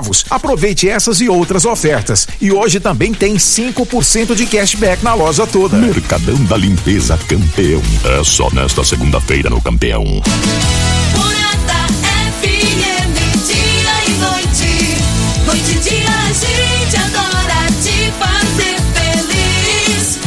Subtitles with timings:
[0.00, 0.24] centavos.
[0.30, 2.26] Aproveite essas e outras ofertas.
[2.40, 5.76] E hoje também tem 5% de cashback na loja toda.
[5.76, 7.82] Mercadão da Limpeza Campeão.
[8.04, 10.04] É só nesta segunda-feira no Campeão.
[14.02, 14.96] E noite.
[15.46, 20.18] Noite e dia a gente adora te fazer feliz.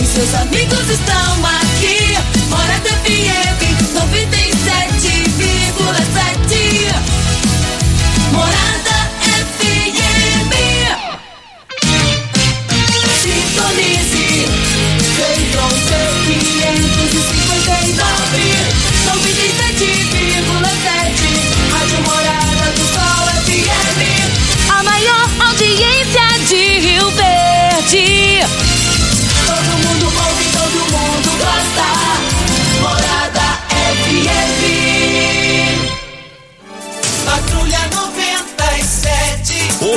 [0.00, 1.63] Os seus amigos estão aqui.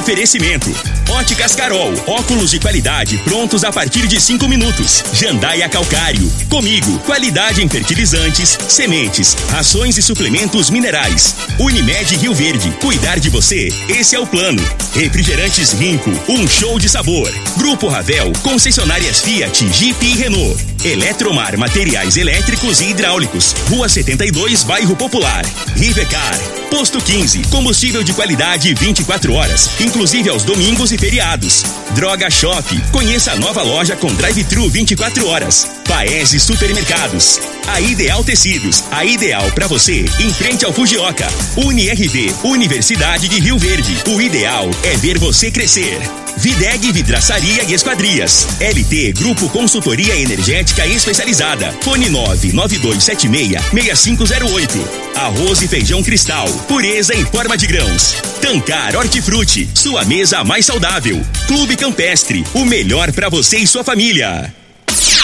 [0.07, 0.96] Oferecimento.
[1.17, 5.03] Óticas Carol, óculos de qualidade prontos a partir de cinco minutos.
[5.13, 6.31] Jandaia Calcário.
[6.47, 11.35] Comigo, qualidade em fertilizantes, sementes, rações e suplementos minerais.
[11.57, 14.61] Unimed Rio Verde, cuidar de você, esse é o plano.
[14.93, 17.33] Refrigerantes Rinco, um show de sabor.
[17.57, 20.67] Grupo Ravel, concessionárias Fiat, Jeep e Renault.
[20.85, 23.55] Eletromar, materiais elétricos e hidráulicos.
[23.69, 25.43] Rua 72, Bairro Popular.
[25.75, 26.37] Rivecar.
[26.69, 31.63] Posto 15, combustível de qualidade 24 horas, inclusive aos domingos e feriados.
[31.95, 35.65] Droga Shop, conheça a nova loja com drive-thru 24 horas.
[35.87, 37.56] Paese Supermercados.
[37.67, 41.27] A Ideal Tecidos, a ideal para você, em frente ao Fujioka.
[41.57, 43.97] UniRV, Universidade de Rio Verde.
[44.07, 45.99] O ideal é ver você crescer.
[46.37, 48.47] Videg Vidraçaria e Esquadrias.
[48.61, 51.73] LT Grupo Consultoria Energética Especializada.
[51.81, 54.87] Fone 99276-6508.
[55.15, 56.47] Arroz e feijão cristal.
[56.69, 58.15] Pureza em forma de grãos.
[58.41, 59.67] Tancar Hortifruti.
[59.73, 61.21] Sua mesa mais saudável.
[61.47, 62.45] Clube Campestre.
[62.53, 64.53] O melhor para você e sua família.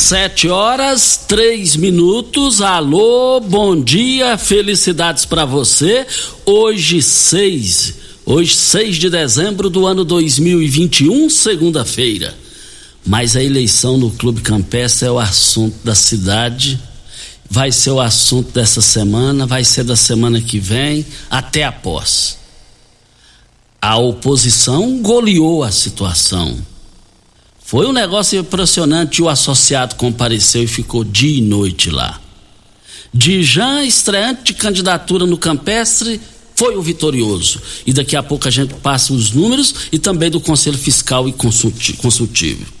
[0.00, 2.62] Sete horas, três minutos.
[2.62, 6.06] Alô, bom dia, felicidades para você.
[6.46, 7.94] Hoje, seis,
[8.24, 12.34] hoje, 6 de dezembro do ano 2021, segunda-feira.
[13.06, 16.80] Mas a eleição no Clube Campestre é o assunto da cidade.
[17.48, 22.36] Vai ser o assunto dessa semana, vai ser da semana que vem, até a posse.
[23.82, 26.58] A oposição goleou a situação
[27.70, 29.22] foi um negócio impressionante.
[29.22, 32.20] O associado compareceu e ficou dia e noite lá.
[33.14, 36.20] Dijan, estreante de candidatura no Campestre,
[36.56, 37.62] foi o vitorioso.
[37.86, 41.32] E daqui a pouco a gente passa os números e também do Conselho Fiscal e
[41.32, 42.79] Consultivo.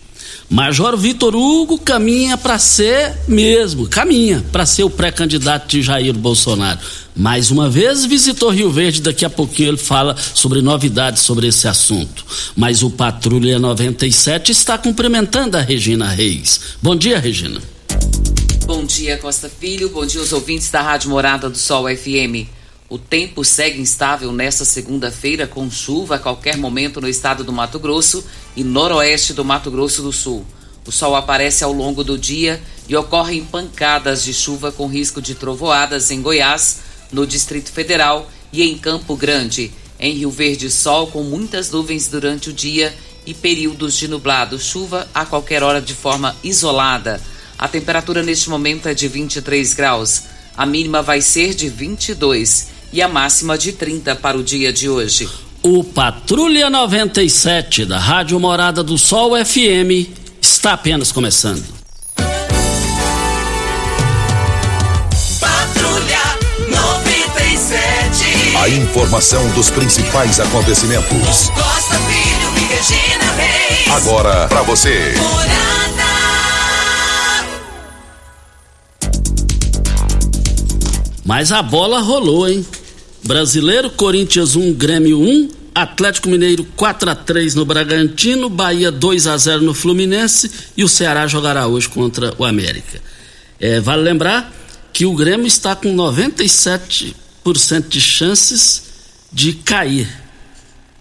[0.50, 6.80] Major Vitor Hugo caminha para ser mesmo, caminha para ser o pré-candidato de Jair Bolsonaro.
[7.14, 11.68] Mais uma vez visitou Rio Verde, daqui a pouquinho ele fala sobre novidades sobre esse
[11.68, 12.26] assunto.
[12.56, 16.60] Mas o Patrulha 97 está cumprimentando a Regina Reis.
[16.82, 17.60] Bom dia, Regina.
[18.66, 19.90] Bom dia, Costa Filho.
[19.90, 22.59] Bom dia aos ouvintes da Rádio Morada do Sol FM.
[22.90, 27.78] O tempo segue instável nesta segunda-feira, com chuva a qualquer momento no estado do Mato
[27.78, 28.24] Grosso
[28.56, 30.44] e noroeste do Mato Grosso do Sul.
[30.84, 35.36] O sol aparece ao longo do dia e ocorrem pancadas de chuva com risco de
[35.36, 36.80] trovoadas em Goiás,
[37.12, 39.70] no Distrito Federal e em Campo Grande.
[39.96, 42.92] Em Rio Verde, sol com muitas nuvens durante o dia
[43.24, 47.20] e períodos de nublado, chuva a qualquer hora de forma isolada.
[47.56, 50.24] A temperatura neste momento é de 23 graus.
[50.56, 54.88] A mínima vai ser de 22 e a máxima de 30 para o dia de
[54.88, 55.28] hoje.
[55.62, 60.08] O Patrulha 97 da Rádio Morada do Sol FM
[60.40, 61.62] está apenas começando.
[65.38, 66.38] Patrulha
[66.68, 68.56] 97.
[68.56, 71.50] A informação dos principais acontecimentos.
[71.50, 73.88] Costa Filho e Regina Reis.
[73.92, 75.14] Agora para você.
[75.18, 75.70] Morada.
[81.30, 82.66] Mas a bola rolou, hein?
[83.22, 89.36] Brasileiro, Corinthians 1, Grêmio 1, Atlético Mineiro 4 a 3 no Bragantino, Bahia 2 a
[89.36, 93.00] 0 no Fluminense e o Ceará jogará hoje contra o América.
[93.58, 94.52] É, vale lembrar
[94.92, 97.14] que o Grêmio está com 97%
[97.88, 98.82] de chances
[99.32, 100.08] de cair.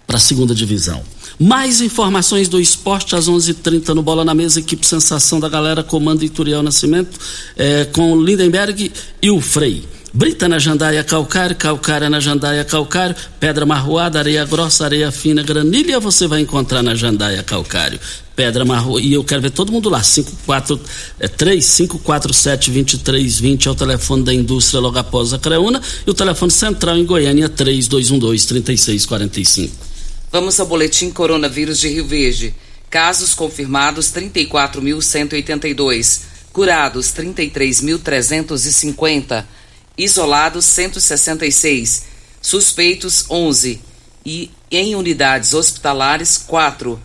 [0.06, 1.04] para a segunda divisão.
[1.40, 5.48] Mais informações do esporte às 11:30 h 30 no Bola na Mesa, equipe Sensação da
[5.48, 7.20] Galera, comando Ituriel Nascimento,
[7.56, 9.86] é, com o Lindenberg e o Frei.
[10.12, 16.00] Brita na jandaia calcário, calcária na jandaia calcário, pedra marroada, areia grossa, areia fina, granilha
[16.00, 18.00] você vai encontrar na jandaia calcário.
[18.36, 20.80] Pedra marroada, e eu quero ver todo mundo lá, 54,
[21.20, 26.52] é, 3547 2320 é o telefone da indústria logo após a Creuna e o telefone
[26.52, 29.76] central em Goiânia 3212 3645.
[30.32, 32.52] Vamos ao boletim coronavírus de Rio Verde.
[32.90, 36.22] Casos confirmados 34.182,
[36.52, 39.59] curados 33.350
[40.00, 42.06] isolados 166,
[42.42, 43.82] suspeitos 11
[44.26, 47.00] e em unidades hospitalares 4.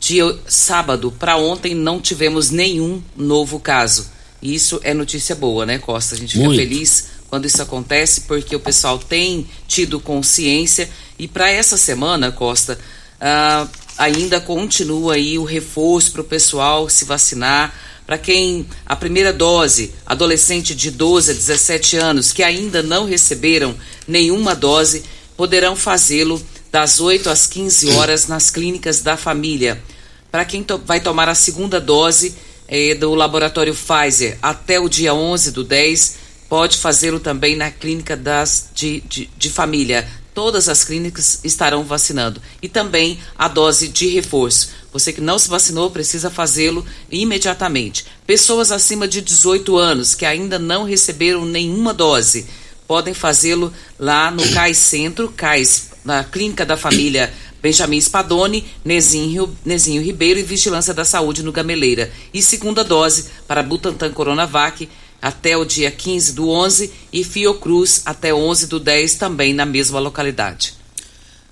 [0.00, 4.08] De sábado para ontem não tivemos nenhum novo caso.
[4.42, 6.14] Isso é notícia boa, né, Costa?
[6.14, 6.58] A gente fica Muito.
[6.58, 10.88] feliz quando isso acontece porque o pessoal tem tido consciência
[11.18, 12.78] e para essa semana, Costa,
[13.20, 13.68] ah,
[13.98, 17.74] ainda continua aí o reforço para o pessoal se vacinar.
[18.10, 23.72] Para quem a primeira dose, adolescente de 12 a 17 anos que ainda não receberam
[24.04, 25.04] nenhuma dose,
[25.36, 26.42] poderão fazê-lo
[26.72, 29.80] das 8 às 15 horas nas clínicas da família.
[30.28, 32.34] Para quem to vai tomar a segunda dose
[32.66, 36.16] eh, do laboratório Pfizer até o dia 11 do 10,
[36.48, 40.04] pode fazê-lo também na clínica das, de, de, de família.
[40.34, 42.42] Todas as clínicas estarão vacinando.
[42.60, 44.79] E também a dose de reforço.
[44.92, 48.06] Você que não se vacinou precisa fazê-lo imediatamente.
[48.26, 52.46] Pessoas acima de 18 anos que ainda não receberam nenhuma dose
[52.86, 57.32] podem fazê-lo lá no CAIS Centro, CAIS, na Clínica da Família
[57.62, 62.10] Benjamin Spadoni, Nezinho, Nezinho Ribeiro e Vigilância da Saúde no Gameleira.
[62.32, 64.88] E segunda dose para Butantan Coronavac
[65.20, 70.00] até o dia 15 do 11 e Fiocruz até 11 do 10 também na mesma
[70.00, 70.74] localidade.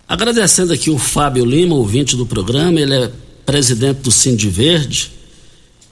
[0.08, 3.12] Agradecendo aqui o Fábio Lima, ouvinte do programa, ele é
[3.48, 5.10] presidente do Cindy Verde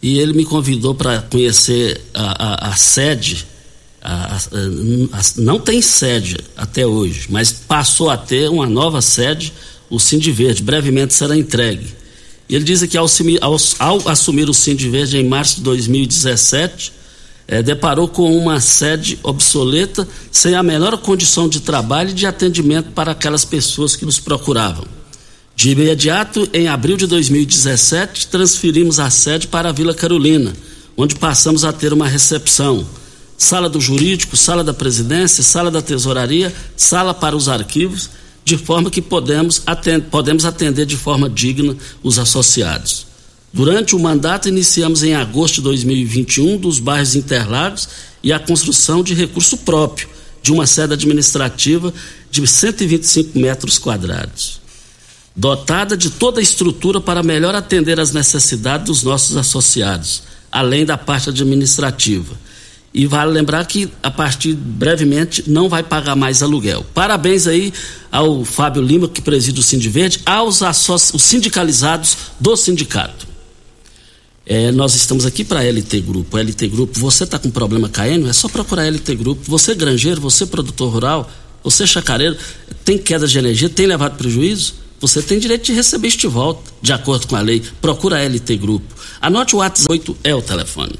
[0.02, 3.46] e ele me convidou para conhecer a, a, a sede.
[4.02, 4.38] A,
[5.38, 9.54] não tem sede até hoje, mas passou a ter uma nova sede,
[9.88, 10.62] o Cindy Verde.
[10.62, 11.86] Brevemente será entregue.
[12.46, 13.06] E ele diz que ao,
[13.40, 16.92] ao, ao assumir o Cindy Verde em março de 2017,
[17.48, 22.90] é, deparou com uma sede obsoleta, sem a menor condição de trabalho e de atendimento
[22.90, 24.84] para aquelas pessoas que nos procuravam.
[25.56, 30.52] De imediato, em abril de 2017, transferimos a sede para a Vila Carolina,
[30.94, 32.86] onde passamos a ter uma recepção.
[33.38, 38.10] Sala do jurídico, sala da presidência, sala da tesouraria, sala para os arquivos,
[38.44, 43.06] de forma que podemos atender, podemos atender de forma digna os associados.
[43.50, 47.88] Durante o mandato, iniciamos em agosto de 2021 dos bairros Interlagos
[48.22, 50.06] e a construção de recurso próprio
[50.42, 51.94] de uma sede administrativa
[52.30, 54.60] de 125 metros quadrados,
[55.36, 60.96] dotada de toda a estrutura para melhor atender às necessidades dos nossos associados, além da
[60.96, 62.34] parte administrativa.
[62.94, 66.86] E vale lembrar que a partir brevemente não vai pagar mais aluguel.
[66.94, 67.70] Parabéns aí
[68.10, 73.26] ao Fábio Lima, que preside o Sindiverde, aos os sindicalizados do sindicato.
[74.46, 76.38] É, nós estamos aqui para LT Grupo.
[76.38, 78.28] LT Grupo, você está com problema caindo?
[78.28, 79.42] É só procurar LT Grupo.
[79.44, 81.30] Você granjeiro, você produtor rural,
[81.62, 82.36] você chacareiro,
[82.84, 84.85] tem queda de energia, tem levado prejuízo?
[85.00, 87.62] Você tem direito de receber este volta, de acordo com a lei.
[87.80, 88.94] Procura a LT Grupo.
[89.20, 90.98] Anote o WhatsApp 8 é o telefone.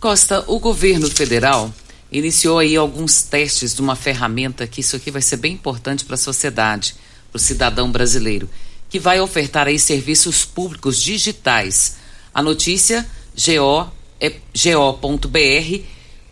[0.00, 1.74] Costa, o governo federal
[2.12, 6.14] iniciou aí alguns testes de uma ferramenta que isso aqui vai ser bem importante para
[6.14, 6.94] a sociedade,
[7.30, 8.48] para o cidadão brasileiro,
[8.88, 11.96] que vai ofertar aí serviços públicos digitais
[12.34, 13.88] a notícia go,
[14.20, 15.84] é, go.br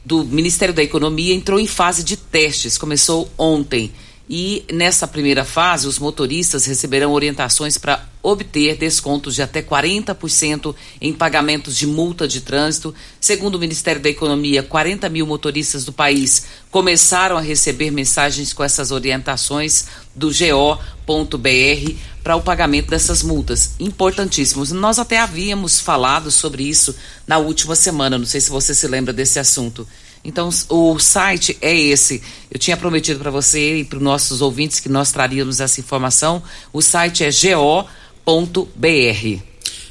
[0.05, 3.93] do Ministério da Economia entrou em fase de testes, começou ontem.
[4.35, 11.13] E nessa primeira fase, os motoristas receberão orientações para obter descontos de até 40% em
[11.13, 12.95] pagamentos de multa de trânsito.
[13.21, 18.65] Segundo o Ministério da Economia, 40 mil motoristas do país começaram a receber mensagens com
[18.65, 19.85] essas orientações
[20.15, 21.93] do go.br
[22.25, 23.75] para o pagamento dessas multas.
[23.79, 24.73] Importantíssimos.
[24.73, 26.97] Nós até havíamos falado sobre isso
[27.27, 29.87] na última semana, não sei se você se lembra desse assunto.
[30.25, 32.23] Então, o site é esse.
[32.51, 36.43] Eu tinha prometido para você e para os nossos ouvintes que nós traríamos essa informação.
[36.73, 38.27] O site é go.br.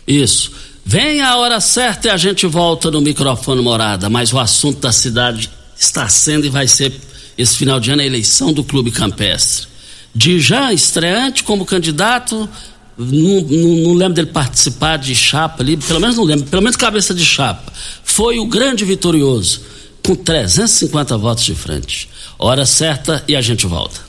[0.07, 0.51] Isso.
[0.85, 4.09] Vem a hora certa e a gente volta no microfone morada.
[4.09, 6.93] Mas o assunto da cidade está sendo e vai ser
[7.38, 9.67] esse final de ano a eleição do Clube Campestre.
[10.13, 12.50] Dijan, estreante como candidato,
[12.97, 16.75] não, não, não, lembro dele participar de chapa ali, pelo menos não lembro, pelo menos
[16.75, 17.71] cabeça de chapa.
[18.03, 19.61] Foi o grande vitorioso,
[20.03, 22.10] com 350 votos de frente.
[22.38, 24.00] Hora certa e a gente volta.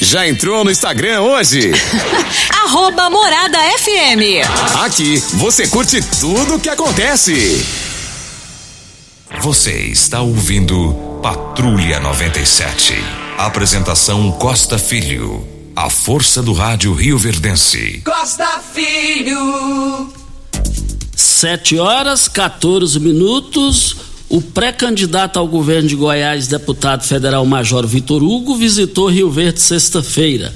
[0.00, 1.70] Já entrou no Instagram hoje?
[2.64, 4.44] Arroba Morada FM.
[4.84, 7.64] Aqui você curte tudo o que acontece.
[9.40, 12.94] Você está ouvindo Patrulha 97.
[13.38, 15.46] Apresentação Costa Filho.
[15.74, 18.02] A força do rádio Rio Verdense.
[18.04, 20.12] Costa Filho.
[21.16, 23.96] 7 horas 14 minutos.
[24.32, 30.50] O pré-candidato ao governo de Goiás, deputado federal Major Vitor Hugo, visitou Rio Verde sexta-feira.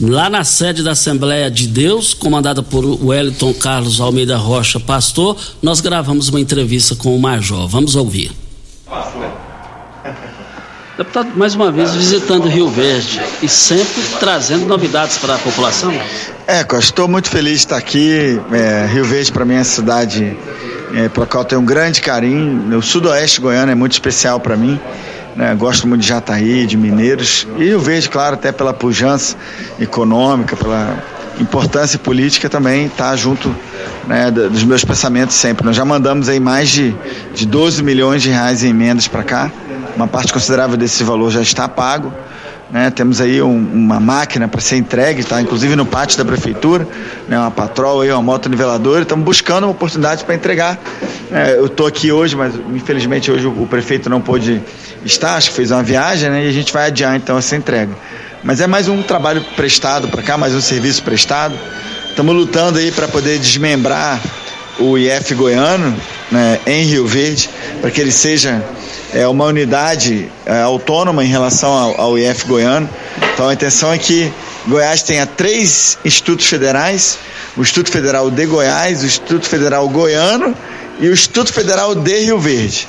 [0.00, 5.82] Lá na sede da Assembleia de Deus, comandada por Wellington Carlos Almeida Rocha, pastor, nós
[5.82, 7.68] gravamos uma entrevista com o Major.
[7.68, 8.32] Vamos ouvir.
[10.96, 15.92] Deputado, mais uma vez visitando Rio Verde e sempre trazendo novidades para a população.
[16.46, 18.40] É, estou muito feliz de estar aqui.
[18.50, 20.38] É, Rio Verde para mim é a cidade
[20.94, 22.76] é, pela qual eu tenho um grande carinho.
[22.76, 24.80] O sudoeste goiano é muito especial para mim.
[25.36, 25.54] Né?
[25.54, 27.46] Gosto muito de Jataí, de Mineiros.
[27.58, 29.36] E Rio Verde, claro, até pela pujança
[29.78, 31.02] econômica, pela
[31.40, 33.54] importância política também está junto
[34.06, 35.64] né, dos meus pensamentos sempre.
[35.64, 36.94] Nós já mandamos aí mais de,
[37.34, 39.50] de 12 milhões de reais em emendas para cá.
[39.96, 42.12] Uma parte considerável desse valor já está pago.
[42.70, 45.42] Né, temos aí um, uma máquina para ser entregue, tá?
[45.42, 46.86] inclusive no pátio da prefeitura,
[47.28, 49.02] né, uma patrol, aí, uma moto niveladora.
[49.02, 50.78] Estamos buscando uma oportunidade para entregar.
[51.32, 54.62] É, eu estou aqui hoje, mas infelizmente hoje o, o, prefeito não pôde
[55.04, 57.92] estar, acho que fez uma viagem, né, e a gente vai adiar então essa entrega.
[58.44, 61.58] Mas é mais um trabalho prestado para cá, mais um serviço prestado.
[62.08, 64.20] Estamos lutando aí para poder desmembrar
[64.78, 65.94] o IF goiano
[66.30, 67.50] né, em Rio Verde,
[67.80, 68.64] para que ele seja
[69.12, 72.88] é, uma unidade é, autônoma em relação ao, ao IF goiano.
[73.34, 74.32] Então a intenção é que
[74.66, 77.18] Goiás tenha três institutos federais:
[77.56, 80.54] o Instituto Federal de Goiás, o Instituto Federal Goiano
[81.00, 82.86] e o Instituto Federal de Rio Verde.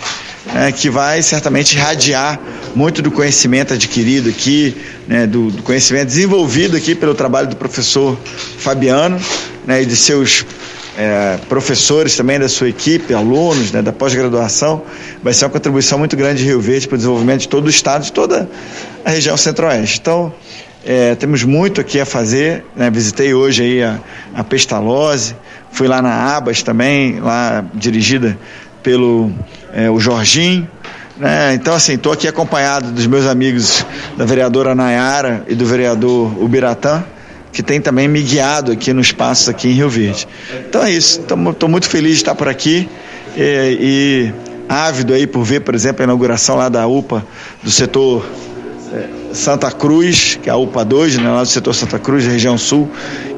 [0.55, 2.39] É, que vai certamente irradiar
[2.73, 4.75] muito do conhecimento adquirido aqui,
[5.07, 8.17] né, do, do, conhecimento desenvolvido aqui pelo trabalho do professor
[8.57, 9.21] Fabiano
[9.67, 10.43] né, e de seus
[10.98, 14.83] é, professores também da sua equipe, alunos né, da pós-graduação,
[15.24, 17.69] vai ser uma contribuição muito grande de Rio Verde para o desenvolvimento de todo o
[17.69, 18.50] estado, de toda
[19.05, 20.00] a região centro-oeste.
[20.00, 20.33] Então,
[20.86, 22.65] é, temos muito aqui a fazer.
[22.75, 22.89] Né?
[22.89, 24.00] Visitei hoje aí a,
[24.33, 25.36] a Pestalozzi,
[25.71, 28.38] fui lá na Abas também, lá dirigida
[28.83, 29.31] pelo
[29.74, 30.67] é, o Jorginho.
[31.17, 31.53] Né?
[31.53, 33.86] Então, assim, estou aqui acompanhado dos meus amigos
[34.17, 37.03] da vereadora Nayara e do vereador Ubiratã
[37.51, 40.27] que tem também me guiado aqui no espaço aqui em Rio Verde.
[40.67, 42.89] Então é isso, estou muito feliz de estar por aqui
[43.36, 44.34] e, e,
[44.67, 47.25] ávido aí por ver, por exemplo, a inauguração lá da UPA
[47.62, 48.25] do setor
[48.93, 52.58] é, Santa Cruz, que é a UPA 2, né, lá do setor Santa Cruz, região
[52.58, 52.89] sul,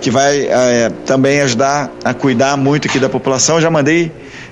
[0.02, 3.56] que vai é, também ajudar a cuidar muito aqui da população.
[3.56, 4.12] Eu já mandei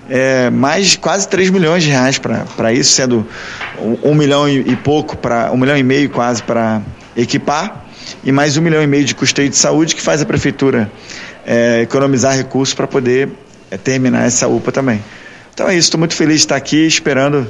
[0.09, 3.25] é, mais quase 3 milhões de reais para isso, sendo
[3.79, 6.81] um, um milhão e, e pouco, para um milhão e meio quase para
[7.15, 7.80] equipar
[8.23, 10.91] e mais um milhão e meio de custeio de saúde que faz a prefeitura
[11.45, 13.29] é, economizar recursos para poder
[13.69, 15.03] é, terminar essa UPA também.
[15.53, 17.47] Então é isso, estou muito feliz de estar aqui, esperando,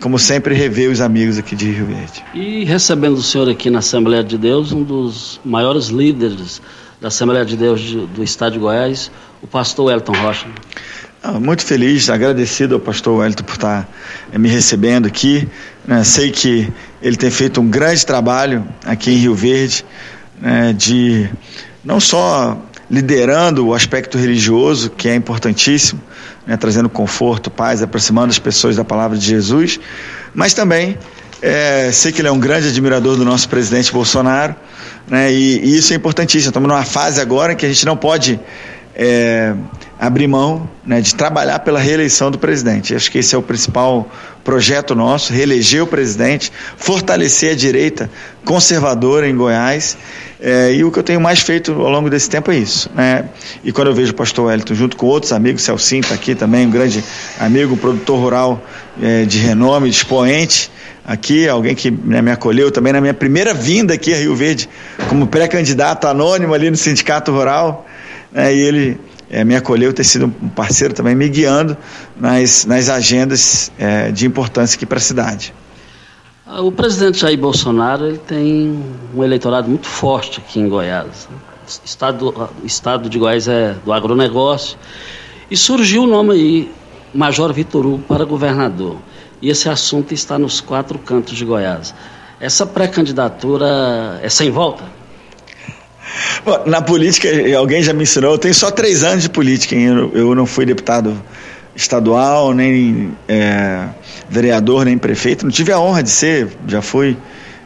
[0.00, 2.24] como sempre, rever os amigos aqui de Rio Verde.
[2.34, 6.60] E recebendo o senhor aqui na Assembleia de Deus, um dos maiores líderes
[7.00, 7.82] da Assembleia de Deus
[8.14, 9.10] do Estado de Goiás,
[9.42, 10.46] o pastor Elton Rocha.
[11.26, 13.88] Ah, muito feliz, agradecido ao pastor Wellington por estar
[14.30, 15.48] eh, me recebendo aqui.
[15.86, 16.04] Né?
[16.04, 16.70] Sei que
[17.04, 19.84] ele tem feito um grande trabalho aqui em Rio Verde,
[20.40, 20.72] né?
[20.72, 21.28] de
[21.84, 22.58] não só
[22.90, 26.00] liderando o aspecto religioso, que é importantíssimo,
[26.46, 26.56] né?
[26.56, 29.78] trazendo conforto, paz, aproximando as pessoas da palavra de Jesus,
[30.34, 30.96] mas também
[31.42, 34.56] é, sei que ele é um grande admirador do nosso presidente Bolsonaro,
[35.06, 35.30] né?
[35.30, 36.48] e, e isso é importantíssimo.
[36.48, 38.40] Estamos numa fase agora que a gente não pode
[38.94, 39.52] é,
[39.98, 42.94] abrir mão né, de trabalhar pela reeleição do presidente.
[42.94, 44.08] Acho que esse é o principal
[44.42, 48.10] projeto nosso: reeleger o presidente, fortalecer a direita
[48.44, 49.96] conservadora em Goiás.
[50.40, 52.90] É, e o que eu tenho mais feito ao longo desse tempo é isso.
[52.94, 53.24] Né?
[53.62, 56.66] E quando eu vejo o pastor Wellington junto com outros amigos, Celcinho está aqui também,
[56.66, 57.02] um grande
[57.40, 58.62] amigo, produtor rural
[59.00, 60.70] é, de renome, de expoente
[61.06, 64.68] aqui, alguém que né, me acolheu também na minha primeira vinda aqui a Rio Verde,
[65.08, 67.86] como pré-candidato anônimo ali no Sindicato Rural.
[68.30, 69.00] Né, e ele
[69.34, 71.76] é, me acolheu, ter sido um parceiro também, me guiando
[72.16, 75.52] nas, nas agendas é, de importância aqui para a cidade.
[76.46, 78.80] Ah, o presidente Jair Bolsonaro ele tem
[79.12, 81.28] um eleitorado muito forte aqui em Goiás.
[81.84, 84.78] Estado, estado de Goiás é do agronegócio.
[85.50, 86.72] E surgiu o nome aí,
[87.12, 88.98] Major Vitor Hugo, para governador.
[89.42, 91.92] E esse assunto está nos quatro cantos de Goiás.
[92.38, 94.84] Essa pré-candidatura é sem volta?
[96.44, 100.10] Bom, na política, alguém já me ensinou, eu tenho só três anos de política, hein?
[100.12, 101.20] eu não fui deputado
[101.74, 103.88] estadual, nem é,
[104.28, 107.16] vereador, nem prefeito, não tive a honra de ser, já fui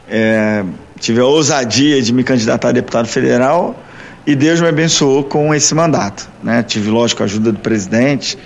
[0.09, 0.63] é,
[0.99, 3.77] tive a ousadia de me candidatar a deputado federal
[4.25, 6.29] e Deus me abençoou com esse mandato.
[6.43, 6.61] Né?
[6.63, 8.37] Tive, lógico, a ajuda do presidente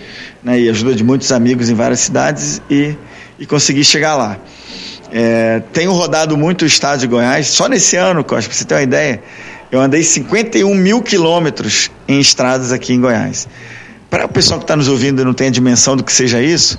[0.44, 0.60] né?
[0.60, 2.96] e ajuda de muitos amigos em várias cidades e,
[3.40, 4.38] e consegui chegar lá.
[5.12, 8.76] É, tenho rodado muito o estado de Goiás, só nesse ano, Costa, para você ter
[8.76, 9.22] uma ideia,
[9.74, 13.48] eu andei 51 mil quilômetros em estradas aqui em Goiás.
[14.08, 16.40] Para o pessoal que está nos ouvindo e não tem a dimensão do que seja
[16.40, 16.78] isso,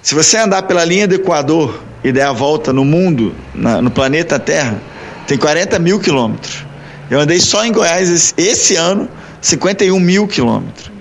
[0.00, 3.90] se você andar pela linha do Equador e der a volta no mundo, na, no
[3.90, 4.80] planeta Terra,
[5.26, 6.64] tem 40 mil quilômetros.
[7.10, 9.08] Eu andei só em Goiás esse, esse ano
[9.40, 10.92] 51 mil quilômetros.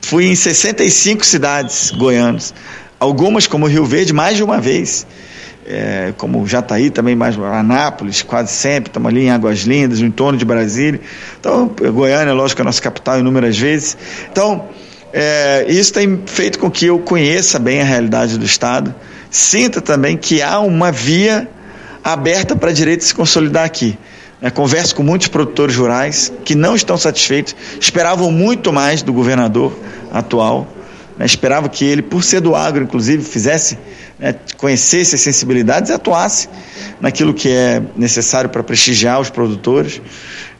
[0.00, 2.52] Fui em 65 cidades goianas,
[2.98, 5.06] algumas como Rio Verde mais de uma vez,
[5.66, 10.38] é, como Jataí também mais Anápolis, quase sempre, estamos ali em Águas Lindas, no entorno
[10.38, 11.00] de Brasília.
[11.40, 13.96] Então, Goiânia, lógico, é a nossa capital inúmeras vezes.
[14.30, 14.68] Então,
[15.12, 18.94] é, isso tem feito com que eu conheça bem a realidade do Estado,
[19.30, 21.48] sinta também que há uma via
[22.02, 23.98] aberta para a direita se consolidar aqui.
[24.42, 29.72] É, converso com muitos produtores rurais que não estão satisfeitos, esperavam muito mais do governador
[30.12, 30.66] atual,
[31.16, 33.78] né, esperavam que ele, por ser do agro, inclusive, fizesse,
[34.18, 36.48] né, conhecesse as sensibilidades e atuasse
[37.00, 40.00] naquilo que é necessário para prestigiar os produtores.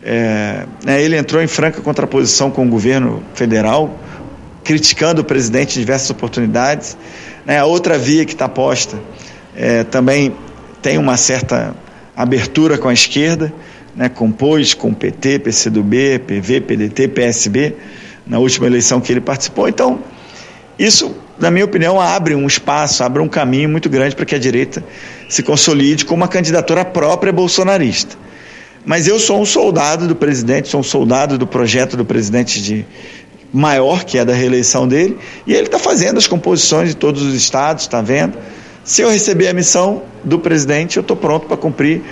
[0.02, 3.98] É, né, ele entrou em franca contraposição com o governo federal,
[4.62, 6.96] criticando o presidente em diversas oportunidades.
[7.44, 8.98] Né, a outra via que está posta
[9.56, 10.34] é, também
[10.80, 11.74] tem uma certa
[12.16, 13.52] abertura com a esquerda,
[13.96, 17.76] né, compôs com PT, PCdoB, PV, PDT, PSB,
[18.26, 19.68] na última eleição que ele participou.
[19.68, 20.00] Então,
[20.78, 24.38] isso, na minha opinião, abre um espaço, abre um caminho muito grande para que a
[24.38, 24.84] direita
[25.28, 28.16] se consolide com uma candidatura própria bolsonarista.
[28.84, 32.84] Mas eu sou um soldado do presidente, sou um soldado do projeto do presidente de
[33.52, 37.34] maior, que é da reeleição dele, e ele está fazendo as composições de todos os
[37.34, 38.36] estados, está vendo.
[38.82, 42.02] Se eu receber a missão do presidente, eu estou pronto para cumprir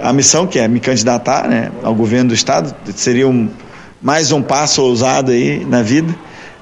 [0.00, 2.74] a missão, que é me candidatar né, ao governo do Estado.
[2.94, 3.48] Seria um,
[4.00, 6.14] mais um passo ousado aí na vida,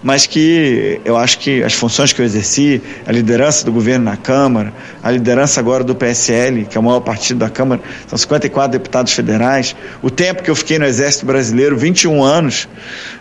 [0.02, 4.16] mas que eu acho que as funções que eu exerci, a liderança do governo na
[4.16, 8.72] Câmara, a liderança agora do PSL, que é o maior partido da Câmara, são 54
[8.72, 12.68] deputados federais, o tempo que eu fiquei no Exército Brasileiro, 21 anos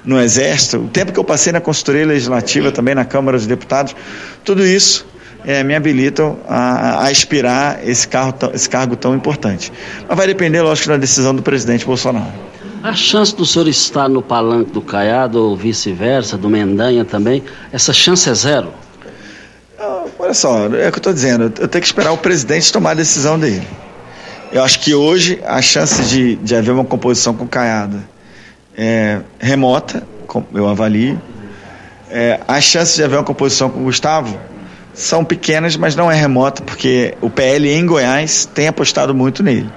[0.06, 3.96] no Exército, o tempo que eu passei na consultoria legislativa também na Câmara dos Deputados,
[4.44, 5.06] tudo isso
[5.46, 9.72] é, me habilitam a, a aspirar esse, carro, esse cargo tão importante.
[10.08, 12.57] Mas vai depender, lógico, da decisão do presidente Bolsonaro.
[12.84, 17.92] A chance do senhor estar no palanque do Caiado ou vice-versa, do Mendanha também, essa
[17.92, 18.72] chance é zero?
[19.80, 22.72] Ah, olha só, é o que eu estou dizendo, eu tenho que esperar o presidente
[22.72, 23.68] tomar a decisão dele.
[24.52, 28.02] Eu acho que hoje a chance de, de haver uma composição com Caiado
[28.78, 30.04] é remota,
[30.54, 31.20] eu avalio.
[32.10, 34.40] É, a chance de haver uma composição com Gustavo
[34.94, 39.70] são pequenas, mas não é remota, porque o PL em Goiás tem apostado muito nele.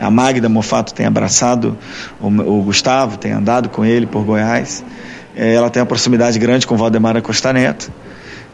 [0.00, 1.76] A Magda Mofato tem abraçado
[2.20, 4.84] o, o Gustavo, tem andado com ele por Goiás.
[5.36, 7.92] É, ela tem uma proximidade grande com Valdemar Costa Neto,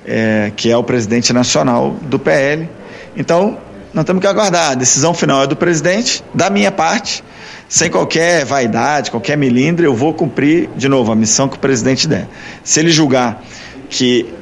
[0.07, 2.69] é, que é o presidente nacional do PL.
[3.17, 3.59] Então,
[3.93, 4.73] nós temos que aguardar.
[4.73, 7.23] A decisão final é do presidente, da minha parte,
[7.69, 12.09] sem qualquer vaidade, qualquer milindre, eu vou cumprir, de novo, a missão que o presidente
[12.09, 12.29] der.
[12.63, 13.43] Se ele julgar
[13.89, 14.33] que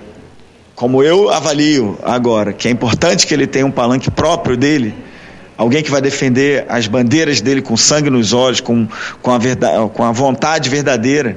[0.74, 4.92] como eu avalio agora, que é importante que ele tenha um palanque próprio dele,
[5.62, 8.86] alguém que vai defender as bandeiras dele com sangue nos olhos, com,
[9.22, 11.36] com, a, verdade, com a vontade verdadeira,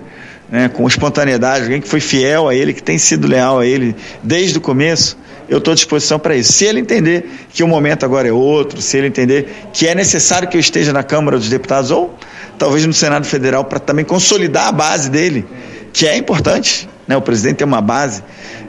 [0.49, 3.95] né, com espontaneidade, alguém que foi fiel a ele, que tem sido leal a ele
[4.23, 6.53] desde o começo, eu estou à disposição para isso.
[6.53, 10.47] Se ele entender que o momento agora é outro, se ele entender que é necessário
[10.47, 12.15] que eu esteja na Câmara dos Deputados ou
[12.57, 15.45] talvez no Senado Federal para também consolidar a base dele,
[15.93, 18.23] que é importante, né, o presidente tem uma base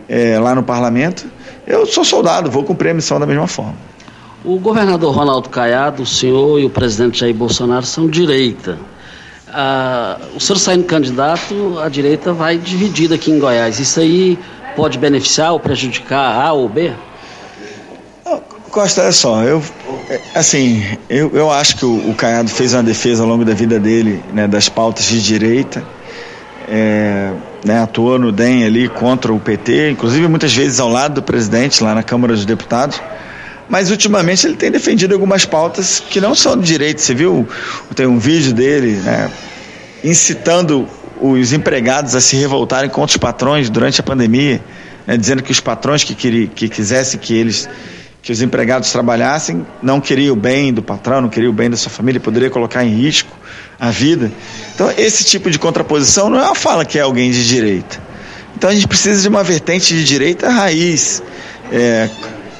[0.06, 1.26] é, lá no parlamento,
[1.66, 3.95] eu sou soldado, vou cumprir a missão da mesma forma.
[4.44, 8.78] O governador Ronaldo Caiado, o senhor e o presidente Jair Bolsonaro são direita.
[9.48, 13.80] Ah, o senhor saindo candidato, a direita vai dividida aqui em Goiás.
[13.80, 14.38] Isso aí
[14.74, 16.92] pode beneficiar ou prejudicar A ou B?
[18.70, 19.62] Costa, olha só, eu,
[20.10, 23.54] é, assim, eu, eu acho que o, o Caiado fez uma defesa ao longo da
[23.54, 25.82] vida dele, né, das pautas de direita
[26.68, 27.32] é,
[27.64, 31.82] né, atuou no DEM ali contra o PT, inclusive muitas vezes ao lado do presidente
[31.82, 33.00] lá na Câmara dos Deputados.
[33.68, 37.00] Mas ultimamente ele tem defendido algumas pautas que não são de direito.
[37.00, 37.48] Você viu?
[37.94, 39.30] Tem um vídeo dele né,
[40.04, 40.88] incitando
[41.20, 44.62] os empregados a se revoltarem contra os patrões durante a pandemia,
[45.06, 46.14] né, dizendo que os patrões que,
[46.48, 47.68] que quisessem que eles
[48.26, 51.76] que os empregados trabalhassem, não queria o bem do patrão, não queria o bem da
[51.76, 53.30] sua família, poderia colocar em risco
[53.78, 54.32] a vida.
[54.74, 58.02] Então, esse tipo de contraposição não é uma fala que é alguém de direita.
[58.56, 61.22] Então, a gente precisa de uma vertente de direita raiz,
[61.70, 62.10] é,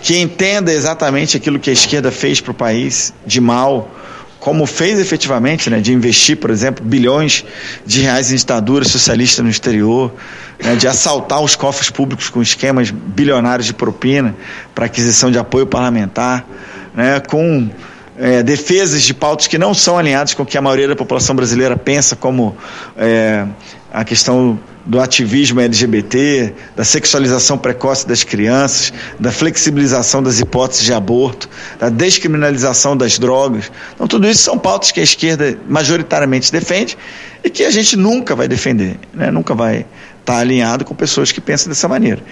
[0.06, 3.90] que entenda exatamente aquilo que a esquerda fez para o país de mal,
[4.38, 7.44] como fez efetivamente, né, de investir, por exemplo, bilhões
[7.84, 10.14] de reais em ditadura socialista no exterior,
[10.62, 14.36] né, de assaltar os cofres públicos com esquemas bilionários de propina
[14.72, 16.46] para aquisição de apoio parlamentar,
[16.94, 17.68] né, com
[18.16, 21.34] é, defesas de pautas que não são alinhadas com o que a maioria da população
[21.34, 22.56] brasileira pensa como
[22.96, 23.44] é,
[23.92, 24.56] a questão
[24.86, 31.88] do ativismo LGBT, da sexualização precoce das crianças, da flexibilização das hipóteses de aborto, da
[31.88, 33.70] descriminalização das drogas.
[33.94, 36.96] Então, tudo isso são pautas que a esquerda majoritariamente defende
[37.42, 39.30] e que a gente nunca vai defender, né?
[39.30, 39.84] nunca vai
[40.20, 42.22] estar alinhado com pessoas que pensam dessa maneira.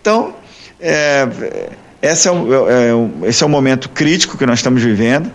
[0.00, 0.36] Então,
[0.80, 1.26] é,
[2.00, 5.32] esse, é o, é, esse é momento crítico que nós estamos vivendo.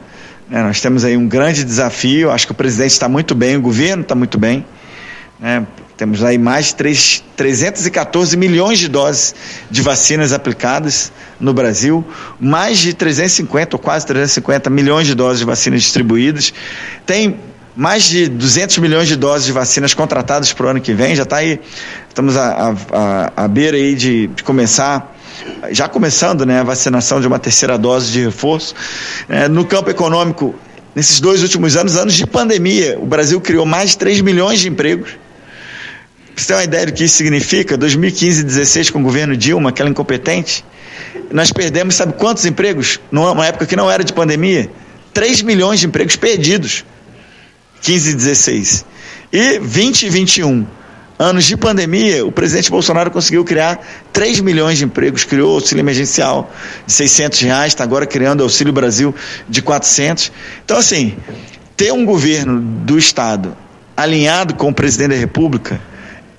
[0.49, 0.63] Né?
[0.63, 2.31] Nós temos aí um grande desafio.
[2.31, 4.65] Acho que o presidente está muito bem, o governo está muito bem.
[5.39, 5.65] Né?
[5.99, 9.35] Temos aí mais de 3, 314 milhões de doses
[9.69, 12.07] de vacinas aplicadas no Brasil,
[12.39, 16.53] mais de 350 ou quase 350 milhões de doses de vacinas distribuídas.
[17.05, 17.37] Tem
[17.75, 21.17] mais de 200 milhões de doses de vacinas contratadas para o ano que vem.
[21.17, 21.59] Já está aí,
[22.07, 22.73] estamos à,
[23.35, 25.17] à beira aí de, de começar
[25.69, 28.73] já começando né, a vacinação de uma terceira dose de reforço.
[29.27, 30.55] É, no campo econômico,
[30.95, 34.69] nesses dois últimos anos, anos de pandemia, o Brasil criou mais de 3 milhões de
[34.69, 35.17] empregos
[36.39, 37.77] você tem uma ideia do que isso significa?
[37.77, 40.63] 2015 e 2016, com o governo Dilma, aquela incompetente,
[41.31, 42.99] nós perdemos, sabe quantos empregos?
[43.11, 44.69] Numa época que não era de pandemia?
[45.13, 46.85] 3 milhões de empregos perdidos.
[47.81, 48.85] 15 e 16.
[49.31, 50.67] E 20 e 21,
[51.19, 56.51] anos de pandemia, o presidente Bolsonaro conseguiu criar 3 milhões de empregos, criou auxílio emergencial
[56.85, 59.13] de 600 reais, está agora criando auxílio Brasil
[59.47, 60.31] de 400.
[60.63, 61.15] Então, assim,
[61.75, 63.55] ter um governo do Estado
[63.95, 65.81] alinhado com o presidente da República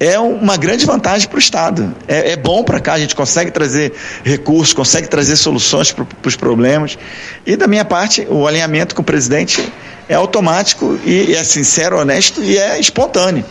[0.01, 1.95] é uma grande vantagem para o Estado.
[2.09, 3.93] É, é bom para cá, a gente consegue trazer
[4.25, 6.99] recursos, consegue trazer soluções para os problemas.
[7.45, 9.71] E da minha parte, o alinhamento com o presidente
[10.09, 13.45] é automático e é sincero, honesto e é espontâneo.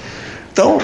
[0.51, 0.79] Então,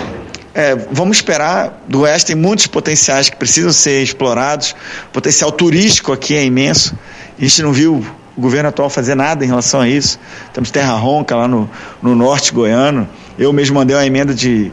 [0.54, 1.82] é, vamos esperar.
[1.90, 4.76] Do Oeste tem muitos potenciais que precisam ser explorados.
[5.10, 6.96] O potencial turístico aqui é imenso.
[7.40, 8.06] A gente não viu
[8.38, 10.20] o governo atual fazer nada em relação a isso.
[10.54, 11.68] Temos Terra Ronca lá no,
[12.04, 13.10] no norte goiano.
[13.38, 14.72] Eu mesmo mandei uma emenda de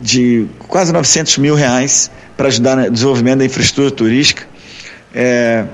[0.00, 4.48] de quase 900 mil reais para ajudar no desenvolvimento da infraestrutura turística.
[5.14, 5.64] É,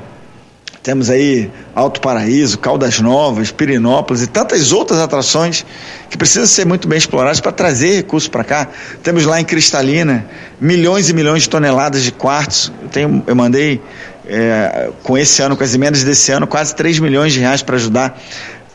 [0.83, 5.67] temos aí Alto Paraíso, Caldas Novas, Pirinópolis e tantas outras atrações
[6.09, 8.69] que precisam ser muito bem exploradas para trazer recursos para cá.
[9.03, 10.27] Temos lá em Cristalina
[10.61, 12.73] milhões e milhões de toneladas de quartzo.
[12.83, 13.81] Eu, tenho, eu mandei
[14.29, 17.77] é, com esse ano, com as emendas desse ano, quase 3 milhões de reais para
[17.77, 18.21] ajudar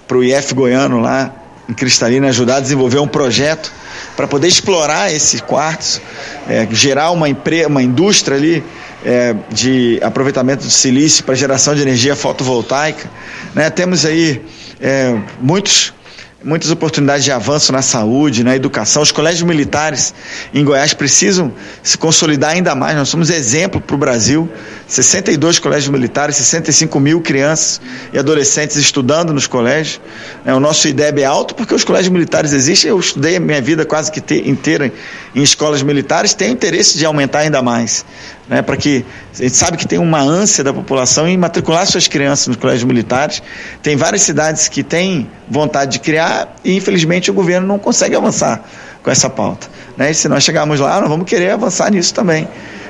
[0.05, 1.40] para o IF goiano lá
[1.71, 3.71] em Cristalina, ajudar a desenvolver um projeto
[4.17, 6.01] para poder explorar esses quartos,
[6.49, 7.27] é, gerar uma,
[7.67, 8.61] uma indústria ali
[9.05, 13.09] é, de aproveitamento de silício para geração de energia fotovoltaica.
[13.55, 13.69] Né?
[13.69, 14.41] Temos aí
[14.81, 15.93] é, muitos
[16.43, 19.01] muitas oportunidades de avanço na saúde, na educação.
[19.01, 20.13] Os colégios militares
[20.53, 22.95] em Goiás precisam se consolidar ainda mais.
[22.95, 24.49] Nós somos exemplo para o Brasil.
[24.87, 27.79] 62 colégios militares, 65 mil crianças
[28.11, 30.01] e adolescentes estudando nos colégios.
[30.45, 32.89] É, o nosso IDEB é alto porque os colégios militares existem.
[32.89, 34.91] Eu estudei a minha vida quase que inteira
[35.35, 36.33] em escolas militares.
[36.33, 38.03] Tenho interesse de aumentar ainda mais
[38.51, 42.09] né, para que a gente sabe que tem uma ânsia da população em matricular suas
[42.09, 43.41] crianças nos colégios militares.
[43.81, 48.61] Tem várias cidades que têm vontade de criar e infelizmente o governo não consegue avançar
[49.01, 49.67] com essa pauta.
[49.95, 50.11] Né?
[50.11, 52.45] E se nós chegarmos lá, nós vamos querer avançar nisso também.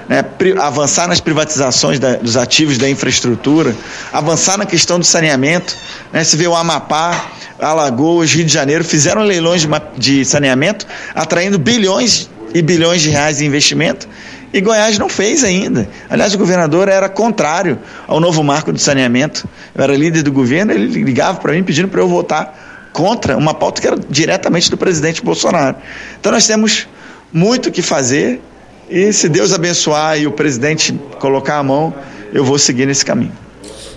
[0.10, 0.26] Né?
[0.60, 3.74] avançar nas privatizações da, dos ativos da infraestrutura,
[4.12, 5.78] avançar na questão do saneamento.
[6.12, 6.24] Né?
[6.24, 7.28] Se vê o Amapá,
[7.60, 13.38] Alagoas, Rio de Janeiro fizeram leilões de, de saneamento, atraindo bilhões e bilhões de reais
[13.38, 14.10] de investimento
[14.54, 15.88] e Goiás não fez ainda.
[16.10, 19.48] Aliás, o governador era contrário ao novo marco de saneamento.
[19.74, 23.54] Eu era líder do governo, ele ligava para mim pedindo para eu votar contra uma
[23.54, 25.78] pauta que era diretamente do presidente Bolsonaro.
[26.20, 26.88] Então nós temos
[27.32, 28.42] muito que fazer
[28.90, 31.94] e se Deus abençoar e o presidente colocar a mão,
[32.34, 33.32] eu vou seguir nesse caminho.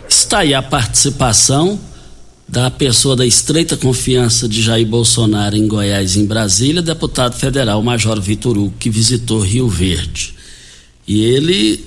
[0.09, 1.79] Está aí a participação
[2.47, 7.83] da pessoa da estreita confiança de Jair Bolsonaro em Goiás e em Brasília, deputado federal
[7.83, 10.34] Major Vitor Hugo, que visitou Rio Verde.
[11.07, 11.85] E ele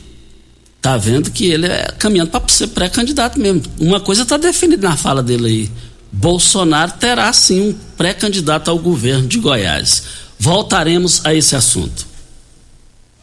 [0.82, 3.64] tá vendo que ele é caminhando para ser pré-candidato mesmo.
[3.80, 5.72] Uma coisa está definida na fala dele aí.
[6.12, 10.04] Bolsonaro terá sim um pré-candidato ao governo de Goiás.
[10.40, 12.08] Voltaremos a esse assunto.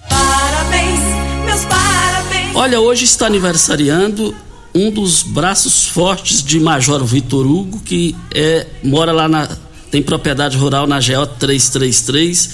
[0.09, 1.01] Parabéns,
[1.47, 2.55] meus parabéns.
[2.55, 4.35] Olha, hoje está aniversariando
[4.75, 9.49] um dos braços fortes de Major Vitor Hugo, que é, mora lá na.
[9.91, 12.51] tem propriedade rural na GO 333,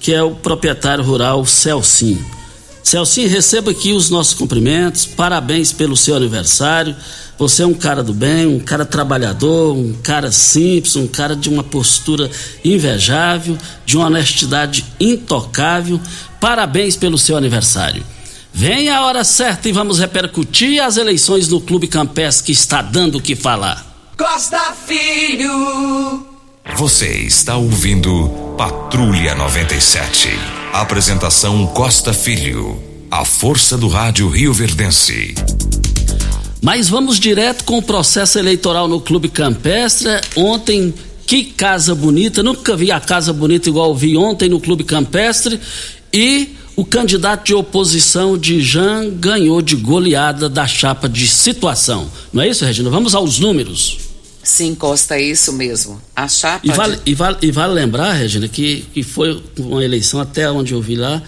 [0.00, 2.39] que é o proprietário rural Celcinho.
[2.82, 6.96] Celcinho, receba aqui os nossos cumprimentos, parabéns pelo seu aniversário.
[7.38, 11.48] Você é um cara do bem, um cara trabalhador, um cara simples, um cara de
[11.48, 12.30] uma postura
[12.64, 16.00] invejável, de uma honestidade intocável.
[16.40, 18.04] Parabéns pelo seu aniversário.
[18.52, 23.18] Vem a hora certa e vamos repercutir as eleições no Clube Campestre que está dando
[23.18, 23.86] o que falar.
[24.18, 26.26] Costa Filho.
[26.76, 30.59] Você está ouvindo Patrulha 97.
[30.72, 32.80] Apresentação Costa Filho.
[33.10, 35.34] A força do rádio Rio Verdense.
[36.62, 40.20] Mas vamos direto com o processo eleitoral no Clube Campestre.
[40.36, 40.94] Ontem,
[41.26, 42.40] que casa bonita.
[42.40, 45.58] Nunca vi a casa bonita igual vi ontem no Clube Campestre.
[46.12, 52.08] E o candidato de oposição de Jean ganhou de goleada da chapa de situação.
[52.32, 52.88] Não é isso, Regina?
[52.90, 54.09] Vamos aos números.
[54.50, 56.02] Sim, Costa, é isso mesmo.
[56.14, 56.66] A chapa.
[56.66, 57.02] E vale, de...
[57.12, 60.96] e vale, e vale lembrar, Regina, que, que foi uma eleição, até onde eu vi
[60.96, 61.22] lá,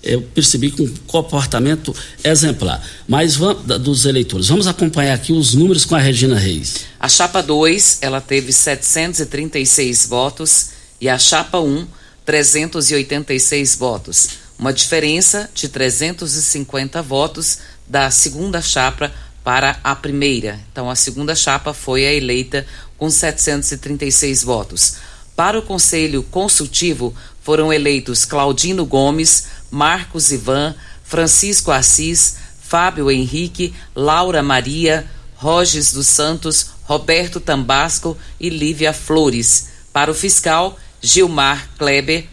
[0.00, 2.80] eu percebi com um comportamento exemplar.
[3.08, 6.86] Mas vamos, dos eleitores, vamos acompanhar aqui os números com a Regina Reis.
[7.00, 10.68] A chapa 2, ela teve 736 votos
[11.00, 11.86] e a chapa 1, um,
[12.24, 14.28] 386 votos.
[14.56, 19.12] Uma diferença de 350 votos da segunda chapa
[19.48, 20.60] para a primeira.
[20.70, 22.66] Então, a segunda chapa foi a eleita
[22.98, 24.96] com 736 votos.
[25.34, 34.42] Para o Conselho Consultivo foram eleitos Claudino Gomes, Marcos Ivan, Francisco Assis, Fábio Henrique, Laura
[34.42, 39.68] Maria, Roges dos Santos, Roberto Tambasco e Lívia Flores.
[39.94, 42.26] Para o fiscal, Gilmar Kleber,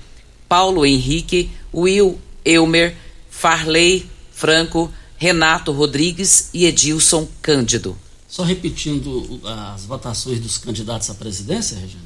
[0.50, 2.94] Paulo Henrique, Will Elmer,
[3.30, 7.98] Farley Franco, Renato Rodrigues e Edilson Cândido.
[8.28, 9.40] Só repetindo
[9.74, 12.04] as votações dos candidatos à presidência, Regina?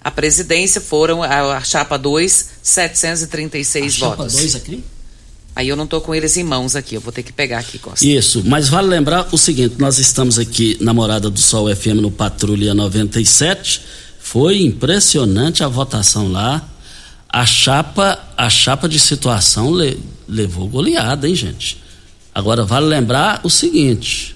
[0.00, 4.32] A presidência foram a, a chapa 2, 736 a votos.
[4.32, 4.84] Chapa 2 aqui?
[5.54, 7.78] Aí eu não estou com eles em mãos aqui, eu vou ter que pegar aqui,
[7.78, 8.04] Costa.
[8.04, 12.10] Isso, mas vale lembrar o seguinte: nós estamos aqui na Morada do Sol FM no
[12.10, 13.82] Patrulha 97.
[14.18, 16.68] Foi impressionante a votação lá.
[17.28, 19.98] A chapa, a chapa de situação le,
[20.28, 21.81] levou goleada, hein, gente?
[22.34, 24.34] Agora, vale lembrar o seguinte: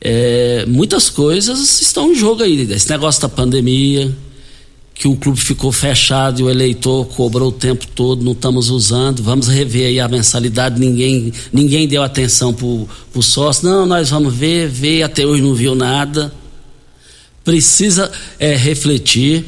[0.00, 2.60] é, muitas coisas estão em jogo aí.
[2.70, 4.14] Esse negócio da pandemia,
[4.94, 9.22] que o clube ficou fechado e o eleitor cobrou o tempo todo, não estamos usando,
[9.22, 14.32] vamos rever aí a mensalidade, ninguém, ninguém deu atenção para o sócio, não, nós vamos
[14.32, 16.32] ver, ver, até hoje não viu nada.
[17.42, 19.44] Precisa é, refletir.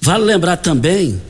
[0.00, 1.20] Vale lembrar também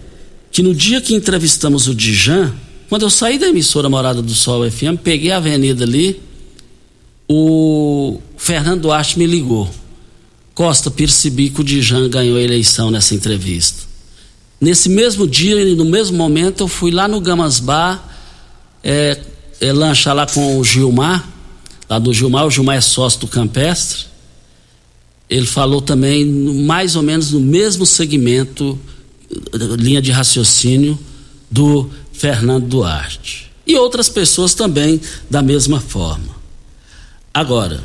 [0.50, 2.52] que no dia que entrevistamos o Dijan,
[2.94, 6.22] quando eu saí da emissora Morada do Sol FM, peguei a avenida ali,
[7.28, 9.68] o Fernando Duarte me ligou.
[10.54, 13.82] Costa, percebi que o Dijan ganhou a eleição nessa entrevista.
[14.60, 18.16] Nesse mesmo dia e no mesmo momento, eu fui lá no Gamas Bar,
[18.80, 19.20] é,
[19.60, 21.28] é, lanchar lá com o Gilmar,
[21.90, 24.04] lá do Gilmar, o Gilmar é sócio do Campestre.
[25.28, 28.78] Ele falou também, mais ou menos no mesmo segmento,
[29.80, 30.96] linha de raciocínio
[31.50, 33.50] do Fernando Duarte.
[33.66, 36.34] E outras pessoas também da mesma forma.
[37.32, 37.84] Agora,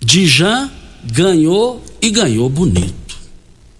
[0.00, 0.70] Dijan
[1.04, 3.16] ganhou e ganhou bonito.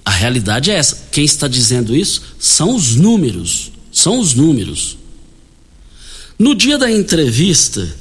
[0.04, 1.08] A realidade é essa.
[1.10, 3.72] Quem está dizendo isso são os números.
[3.92, 4.96] São os números.
[6.38, 7.94] No dia da entrevista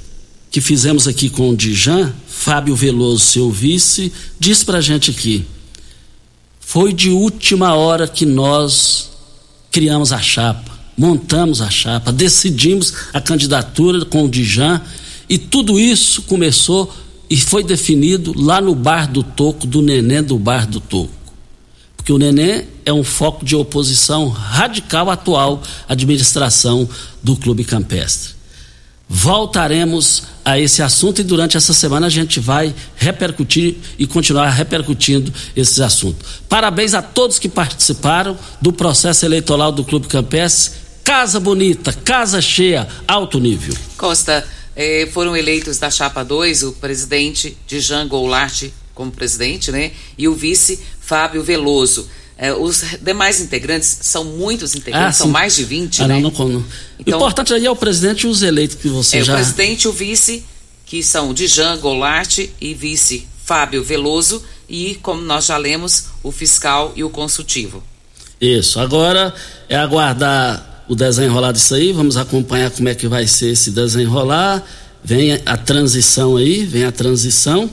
[0.52, 5.45] que fizemos aqui com o Dijan, Fábio Veloso, seu vice, disse pra gente aqui:
[6.60, 9.16] foi de última hora que nós
[9.71, 14.82] criamos a chapa, montamos a chapa, decidimos a candidatura com o Dijan
[15.30, 16.93] e tudo isso começou
[17.30, 21.12] e foi definido lá no Bar do Toco, do Neném do Bar do Toco.
[21.95, 26.88] Porque o Neném é um foco de oposição radical à atual administração
[27.21, 28.37] do Clube Campestre.
[29.10, 35.34] Voltaremos a esse assunto e durante essa semana a gente vai repercutir e continuar repercutindo
[35.56, 36.41] esses assuntos.
[36.50, 40.80] Parabéns a todos que participaram do processo eleitoral do Clube Campestre.
[41.06, 43.74] Casa bonita, casa cheia, alto nível.
[43.96, 49.91] Costa, eh, foram eleitos da chapa 2 o presidente de Jean Goulart como presidente, né?
[50.17, 52.10] E o vice Fábio Veloso.
[52.38, 56.19] Eh, os demais integrantes são muitos integrantes, Ah, são mais de 20, Ah, né?
[56.19, 56.65] não, não, não.
[57.00, 59.34] Então- o importante aí é o presidente e os eleitos que você É, já.
[59.34, 60.43] o presidente e o vice,
[60.86, 66.93] que são Dijan Goulart e vice Fábio Veloso, e, como nós já lemos, o fiscal
[66.95, 67.82] e o consultivo.
[68.39, 68.80] Isso.
[68.80, 69.34] Agora
[69.67, 71.91] é aguardar o desenrolar disso aí.
[71.91, 74.63] Vamos acompanhar como é que vai ser esse desenrolar.
[75.04, 77.69] Vem a, a transição aí, vem a transição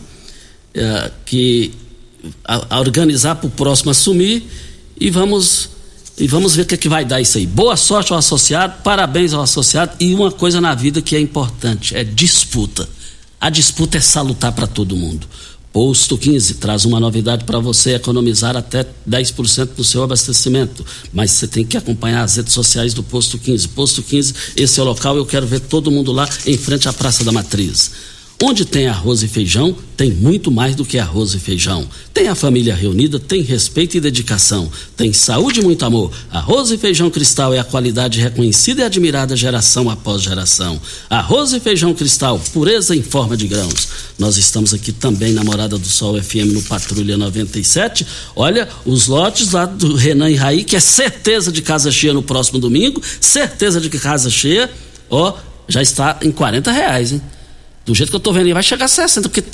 [0.72, 1.72] é, que
[2.44, 4.44] a, a organizar para o próximo assumir
[4.98, 5.70] e vamos
[6.16, 7.46] E vamos ver o que, é que vai dar isso aí.
[7.46, 9.96] Boa sorte ao associado, parabéns ao associado.
[9.98, 12.88] E uma coisa na vida que é importante: é disputa.
[13.40, 15.26] A disputa é salutar para todo mundo.
[15.74, 20.86] Posto 15 traz uma novidade para você economizar até 10% do seu abastecimento.
[21.12, 23.68] Mas você tem que acompanhar as redes sociais do Posto 15.
[23.70, 26.92] Posto 15, esse é o local, eu quero ver todo mundo lá em frente à
[26.92, 27.90] Praça da Matriz.
[28.46, 31.88] Onde tem arroz e feijão, tem muito mais do que arroz e feijão.
[32.12, 34.70] Tem a família reunida, tem respeito e dedicação.
[34.94, 36.12] Tem saúde e muito amor.
[36.30, 40.78] Arroz e feijão cristal é a qualidade reconhecida e admirada geração após geração.
[41.08, 43.88] Arroz e feijão cristal, pureza em forma de grãos.
[44.18, 48.06] Nós estamos aqui também na Morada do Sol FM no Patrulha 97.
[48.36, 52.22] Olha, os lotes lá do Renan e Raí, que é certeza de casa cheia no
[52.22, 53.00] próximo domingo.
[53.18, 54.70] Certeza de que casa cheia,
[55.08, 55.32] ó,
[55.66, 57.22] já está em 40 reais, hein?
[57.84, 59.44] Do jeito que eu tô vendo, vai chegar a 60, porque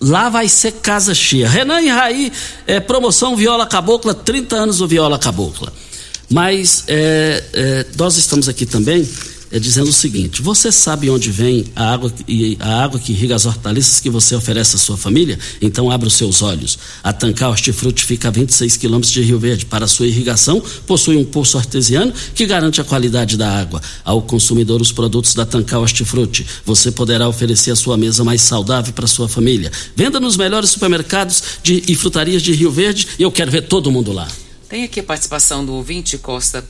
[0.00, 1.48] lá vai ser casa cheia.
[1.48, 2.32] Renan e Raí,
[2.66, 5.72] é, promoção Viola Cabocla, 30 anos do Viola Cabocla.
[6.30, 9.08] Mas é, é, nós estamos aqui também
[9.54, 12.12] é, dizendo o seguinte: você sabe onde vem a água,
[12.58, 15.38] a água que irriga as hortaliças que você oferece à sua família?
[15.62, 16.76] Então abra os seus olhos.
[17.04, 19.64] A Tancar Hortifruti fica a 26 quilômetros de Rio Verde.
[19.64, 23.80] Para sua irrigação, possui um poço artesiano que garante a qualidade da água.
[24.04, 26.44] Ao consumidor, os produtos da Tancar Hortifruti.
[26.64, 29.70] Você poderá oferecer a sua mesa mais saudável para sua família.
[29.94, 33.92] Venda nos melhores supermercados de, e frutarias de Rio Verde e eu quero ver todo
[33.92, 34.26] mundo lá.
[34.68, 36.64] Tem aqui a participação do ouvinte Costa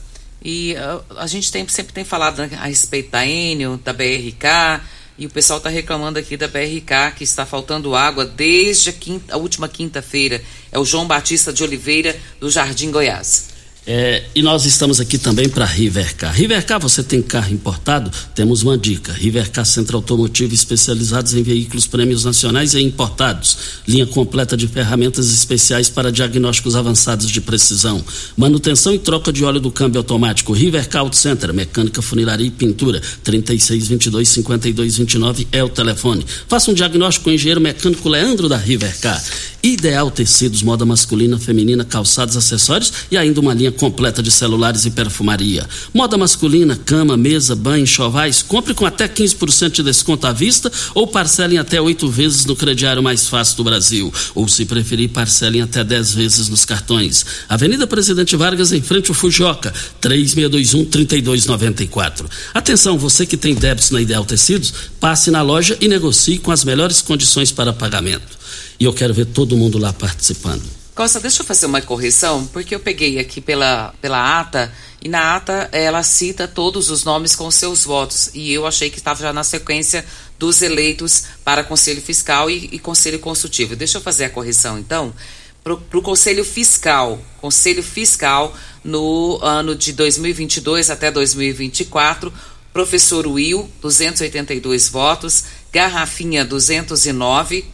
[0.45, 3.91] e a, ah, a gente tem, sempre tem falado né, a respeito da Enel, da
[3.91, 4.79] BRK,
[5.17, 9.33] e o pessoal está reclamando aqui da BRK que está faltando água desde a, quinta,
[9.33, 10.43] a última quinta-feira.
[10.71, 13.54] É o João Batista de Oliveira, do Jardim Goiás.
[13.87, 16.33] É, e nós estamos aqui também para Rivercar.
[16.33, 18.11] Rivercar, você tem carro importado?
[18.33, 19.13] Temos uma dica.
[19.13, 23.57] Rivercar Centro Automotivo especializados em veículos prêmios nacionais e importados.
[23.87, 28.03] Linha completa de ferramentas especiais para diagnósticos avançados de precisão.
[28.35, 30.51] Manutenção e troca de óleo do câmbio automático.
[30.51, 32.99] Rivercar Auto Center, mecânica, funilaria e pintura.
[33.23, 36.25] 3622 5229 é o telefone.
[36.47, 39.23] Faça um diagnóstico com o engenheiro mecânico Leandro da Rivercar.
[39.61, 44.91] Ideal Tecidos, moda masculina, feminina, calçados, acessórios e ainda uma linha completa de celulares e
[44.91, 45.67] perfumaria.
[45.93, 51.07] Moda masculina, cama, mesa, banho, enxovais, compre com até 15% de desconto à vista ou
[51.07, 54.11] parcelem até oito vezes no crediário mais fácil do Brasil.
[54.33, 57.25] Ou, se preferir, parcelem até dez vezes nos cartões.
[57.47, 62.25] Avenida Presidente Vargas, em frente ao Fujoca, 3621-3294.
[62.53, 66.63] Atenção, você que tem débitos na Ideal Tecidos, passe na loja e negocie com as
[66.63, 68.45] melhores condições para pagamento
[68.79, 70.63] e eu quero ver todo mundo lá participando.
[70.95, 75.35] Costa, deixa eu fazer uma correção, porque eu peguei aqui pela, pela ata e na
[75.35, 79.33] ata ela cita todos os nomes com seus votos e eu achei que estava já
[79.33, 80.05] na sequência
[80.39, 83.75] dos eleitos para Conselho Fiscal e, e Conselho Consultivo.
[83.75, 85.13] Deixa eu fazer a correção então.
[85.61, 92.31] Para o Conselho Fiscal, Conselho Fiscal no ano de 2022 até 2024,
[92.71, 97.65] professor Will, 282 votos, Garrafinha, 209,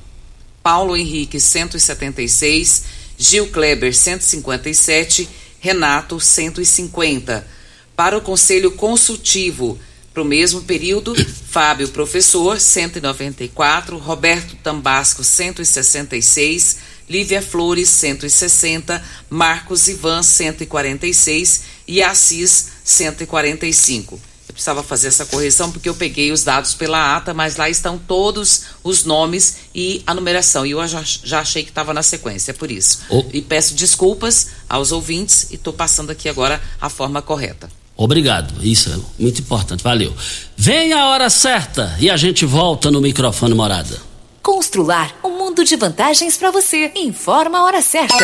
[0.63, 5.29] Paulo Henrique 176, Gil Kleber 157,
[5.59, 7.47] Renato 150.
[7.95, 9.79] Para o Conselho Consultivo,
[10.11, 11.13] para o mesmo período,
[11.47, 24.30] Fábio Professor 194, Roberto Tambasco 166, Lívia Flores 160, Marcos Ivan 146 e Assis 145.
[24.51, 27.97] Eu precisava fazer essa correção porque eu peguei os dados pela ata, mas lá estão
[27.97, 30.65] todos os nomes e a numeração.
[30.65, 32.99] E eu já, já achei que estava na sequência, é por isso.
[33.09, 33.23] Oh.
[33.31, 37.71] E peço desculpas aos ouvintes e estou passando aqui agora a forma correta.
[37.95, 40.13] Obrigado, isso é muito importante, valeu.
[40.57, 44.01] Vem a hora certa e a gente volta no microfone morada.
[44.41, 46.91] Constrular um mundo de vantagens para você.
[46.95, 48.17] Informa a hora certa.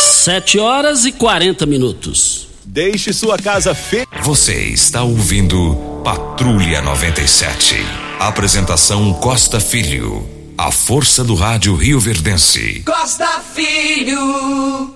[0.00, 2.51] Sete horas e quarenta minutos.
[2.72, 4.06] Deixe sua casa fe...
[4.24, 7.74] Você está ouvindo Patrulha 97.
[8.18, 10.26] Apresentação Costa Filho.
[10.56, 12.82] A força do rádio Rio Verdense.
[12.86, 14.94] Costa Filho.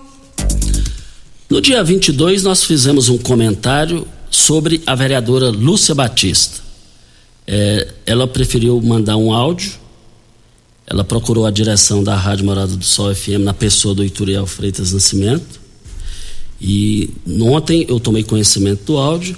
[1.50, 6.62] No dia 22 nós fizemos um comentário sobre a vereadora Lúcia Batista.
[7.46, 9.72] É, ela preferiu mandar um áudio.
[10.86, 14.94] Ela procurou a direção da Rádio Morada do Sol FM na pessoa do Ituriel Freitas
[14.94, 15.65] Nascimento
[16.60, 19.36] e ontem eu tomei conhecimento do áudio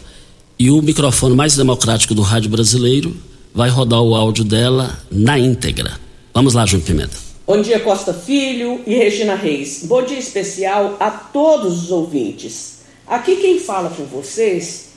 [0.58, 3.16] e o microfone mais democrático do rádio brasileiro
[3.54, 5.98] vai rodar o áudio dela na íntegra.
[6.32, 7.16] Vamos lá, João Pimenta.
[7.46, 9.80] Bom dia, Costa Filho e Regina Reis.
[9.84, 12.80] Bom dia especial a todos os ouvintes.
[13.06, 14.88] Aqui quem fala com vocês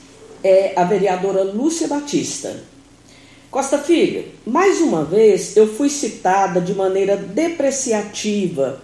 [0.44, 2.62] é a vereadora Lúcia Batista.
[3.50, 8.80] Costa Filho, mais uma vez eu fui citada de maneira depreciativa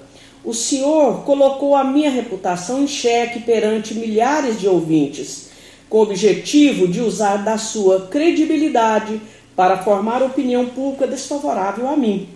[0.48, 5.50] O senhor colocou a minha reputação em xeque perante milhares de ouvintes,
[5.90, 9.20] com o objetivo de usar da sua credibilidade
[9.54, 12.30] para formar opinião pública desfavorável a mim.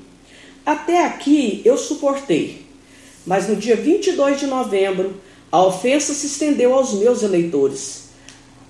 [0.67, 2.67] Até aqui eu suportei,
[3.25, 5.17] mas no dia 22 de novembro
[5.51, 8.11] a ofensa se estendeu aos meus eleitores,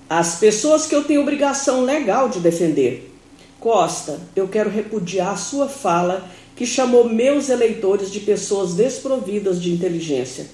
[0.09, 3.13] as pessoas que eu tenho obrigação legal de defender.
[3.59, 9.71] Costa, eu quero repudiar a sua fala que chamou meus eleitores de pessoas desprovidas de
[9.71, 10.47] inteligência,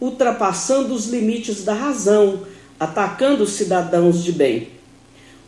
[0.00, 2.42] ultrapassando os limites da razão,
[2.78, 4.68] atacando os cidadãos de bem.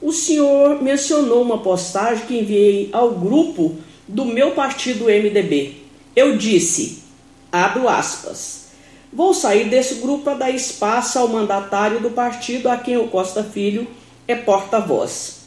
[0.00, 3.76] O senhor mencionou uma postagem que enviei ao grupo
[4.06, 5.76] do meu partido MDB.
[6.14, 7.02] Eu disse,
[7.50, 8.66] abro aspas,
[9.12, 13.42] vou sair desse grupo para dar espaço ao mandatário do partido a quem o Costa
[13.42, 13.86] Filho
[14.28, 15.43] é porta-voz.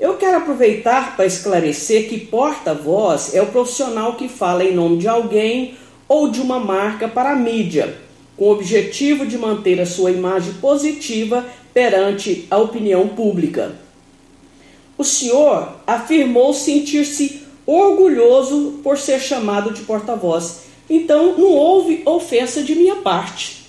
[0.00, 5.06] Eu quero aproveitar para esclarecer que porta-voz é o profissional que fala em nome de
[5.06, 5.74] alguém
[6.08, 7.98] ou de uma marca para a mídia,
[8.34, 11.44] com o objetivo de manter a sua imagem positiva
[11.74, 13.72] perante a opinião pública.
[14.96, 22.74] O senhor afirmou sentir-se orgulhoso por ser chamado de porta-voz, então não houve ofensa de
[22.74, 23.66] minha parte.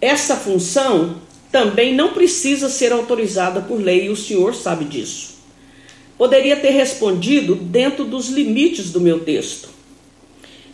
[0.00, 1.16] Essa função
[1.54, 5.36] também não precisa ser autorizada por lei e o senhor sabe disso.
[6.18, 9.68] Poderia ter respondido dentro dos limites do meu texto.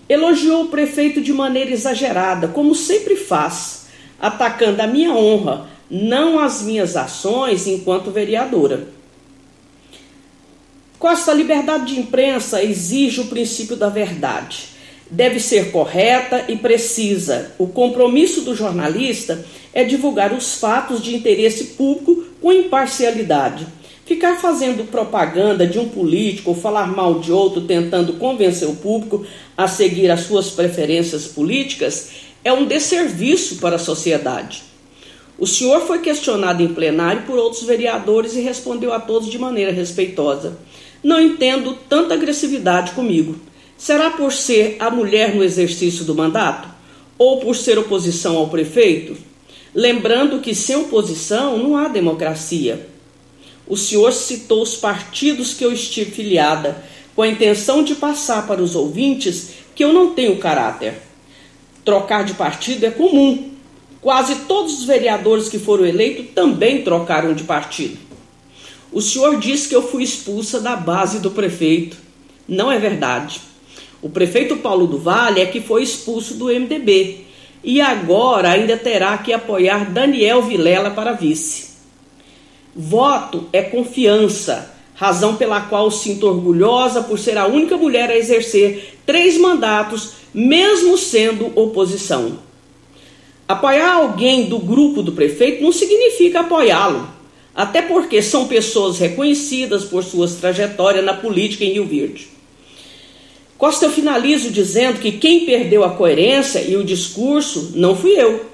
[0.09, 6.63] Elogiou o prefeito de maneira exagerada, como sempre faz, atacando a minha honra, não as
[6.63, 8.89] minhas ações enquanto vereadora.
[10.99, 14.70] Costa, a liberdade de imprensa exige o princípio da verdade
[15.11, 17.53] deve ser correta e precisa.
[17.59, 23.67] O compromisso do jornalista é divulgar os fatos de interesse público com imparcialidade.
[24.07, 29.25] Ficar fazendo propaganda de um político ou falar mal de outro tentando convencer o público
[29.57, 32.11] a seguir as suas preferências políticas
[32.43, 34.65] é um desserviço para a sociedade.
[35.39, 39.73] O senhor foi questionado em plenário por outros vereadores e respondeu a todos de maneira
[39.73, 40.59] respeitosa.
[41.03, 43.37] Não entendo tanta agressividade comigo.
[43.81, 46.69] Será por ser a mulher no exercício do mandato?
[47.17, 49.17] Ou por ser oposição ao prefeito?
[49.75, 52.87] Lembrando que sem oposição não há democracia.
[53.67, 56.85] O senhor citou os partidos que eu estive filiada,
[57.17, 61.01] com a intenção de passar para os ouvintes que eu não tenho caráter.
[61.83, 63.51] Trocar de partido é comum.
[64.03, 67.97] Quase todos os vereadores que foram eleitos também trocaram de partido.
[68.93, 71.97] O senhor disse que eu fui expulsa da base do prefeito.
[72.47, 73.49] Não é verdade.
[74.03, 77.27] O prefeito Paulo do Vale é que foi expulso do MDB
[77.63, 81.71] e agora ainda terá que apoiar Daniel Vilela para vice.
[82.75, 88.99] Voto é confiança, razão pela qual sinto orgulhosa por ser a única mulher a exercer
[89.05, 92.39] três mandatos, mesmo sendo oposição.
[93.47, 97.07] Apoiar alguém do grupo do prefeito não significa apoiá-lo,
[97.55, 102.40] até porque são pessoas reconhecidas por suas trajetórias na política em Rio Verde.
[103.61, 108.47] Costa, eu finalizo dizendo que quem perdeu a coerência e o discurso não fui eu.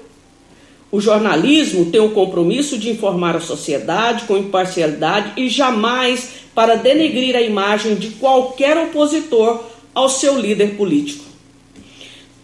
[0.91, 7.37] O jornalismo tem o compromisso de informar a sociedade com imparcialidade e jamais para denegrir
[7.37, 9.63] a imagem de qualquer opositor
[9.95, 11.23] ao seu líder político.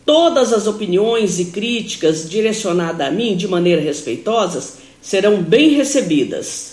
[0.05, 6.72] Todas as opiniões e críticas direcionadas a mim de maneira respeitosa serão bem recebidas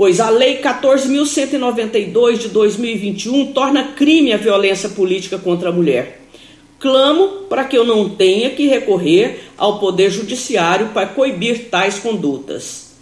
[0.00, 6.22] pois a Lei 14.192 de 2021 torna crime a violência política contra a mulher.
[6.78, 12.92] Clamo para que eu não tenha que recorrer ao Poder Judiciário para coibir tais condutas.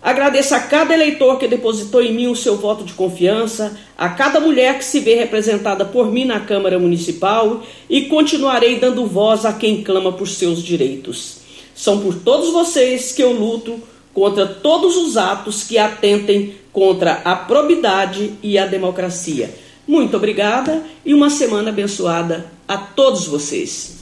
[0.00, 4.40] Agradeço a cada eleitor que depositou em mim o seu voto de confiança, a cada
[4.40, 9.52] mulher que se vê representada por mim na Câmara Municipal e continuarei dando voz a
[9.52, 11.40] quem clama por seus direitos.
[11.74, 13.78] São por todos vocês que eu luto
[14.14, 19.54] contra todos os atos que atentem contra a probidade e a democracia.
[19.86, 23.96] Muito obrigada e uma semana abençoada a todos vocês.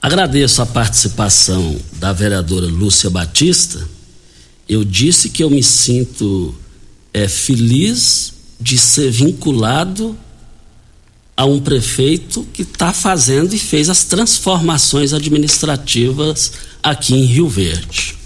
[0.00, 3.86] Agradeço a participação da vereadora Lúcia Batista.
[4.68, 6.54] Eu disse que eu me sinto
[7.12, 10.16] é, feliz de ser vinculado
[11.36, 18.19] a um prefeito que está fazendo e fez as transformações administrativas aqui em Rio Verde.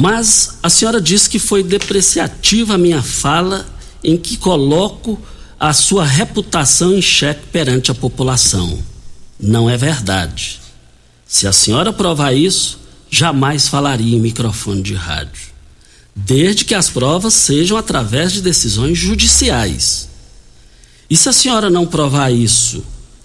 [0.00, 3.66] Mas a senhora disse que foi depreciativa a minha fala
[4.02, 5.20] em que coloco
[5.58, 8.82] a sua reputação em xeque perante a população.
[9.38, 10.58] Não é verdade.
[11.26, 12.80] Se a senhora provar isso,
[13.10, 15.50] jamais falaria em microfone de rádio.
[16.16, 20.08] Desde que as provas sejam através de decisões judiciais.
[21.10, 22.82] E se a senhora não provar isso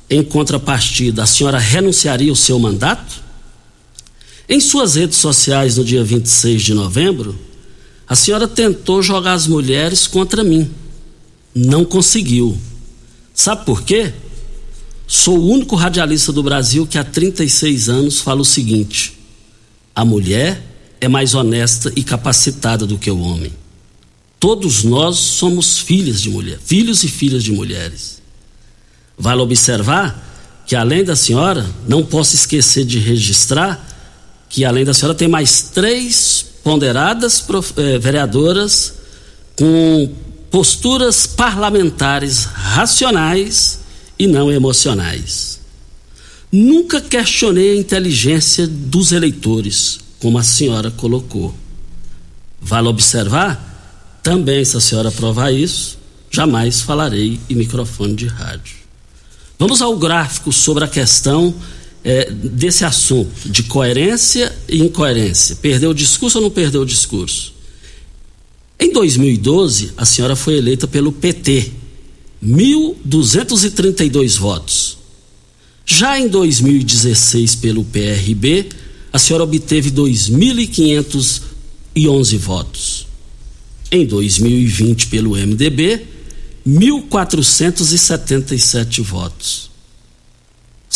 [0.09, 3.23] em contrapartida, a senhora renunciaria o seu mandato?
[4.47, 7.37] Em suas redes sociais, no dia 26 de novembro,
[8.07, 10.69] a senhora tentou jogar as mulheres contra mim.
[11.53, 12.55] Não conseguiu.
[13.33, 14.13] Sabe por quê?
[15.07, 19.17] Sou o único radialista do Brasil que há 36 anos fala o seguinte:
[19.95, 20.61] a mulher
[21.01, 23.53] é mais honesta e capacitada do que o homem.
[24.39, 28.21] Todos nós somos filhas de mulher, filhos e filhas de mulheres.
[29.17, 33.94] Vale observar que, além da senhora, não posso esquecer de registrar
[34.55, 37.43] que, além da senhora, tem mais três ponderadas
[37.75, 38.93] eh, vereadoras
[39.53, 40.09] com
[40.49, 43.81] posturas parlamentares racionais
[44.17, 45.59] e não emocionais.
[46.49, 51.53] Nunca questionei a inteligência dos eleitores, como a senhora colocou.
[52.61, 54.21] Vale observar?
[54.23, 55.97] Também, se a senhora provar isso,
[56.31, 58.77] jamais falarei em microfone de rádio.
[59.59, 61.53] Vamos ao gráfico sobre a questão
[62.05, 65.55] é, desse assunto de coerência e incoerência.
[65.55, 67.55] Perdeu o discurso ou não perdeu o discurso?
[68.79, 71.71] Em 2012, a senhora foi eleita pelo PT,
[72.43, 74.99] 1.232 votos.
[75.83, 78.67] Já em 2016, pelo PRB,
[79.11, 83.07] a senhora obteve 2.511 votos.
[83.91, 86.05] Em 2020, pelo MDB,
[86.67, 89.73] 1.477 votos.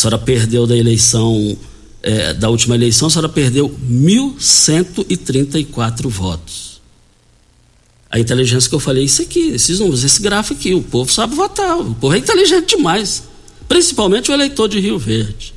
[0.00, 1.58] senhora perdeu da eleição,
[2.02, 6.80] é, da última eleição, a senhora perdeu 1.134 votos.
[8.10, 11.34] A inteligência que eu falei, isso aqui, esses números, esse gráfico aqui, o povo sabe
[11.34, 13.24] votar, o povo é inteligente demais.
[13.68, 15.52] Principalmente o eleitor de Rio Verde.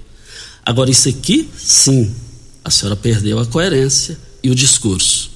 [0.66, 2.14] Agora, isso aqui, sim,
[2.66, 5.32] a senhora perdeu a coerência e o discurso.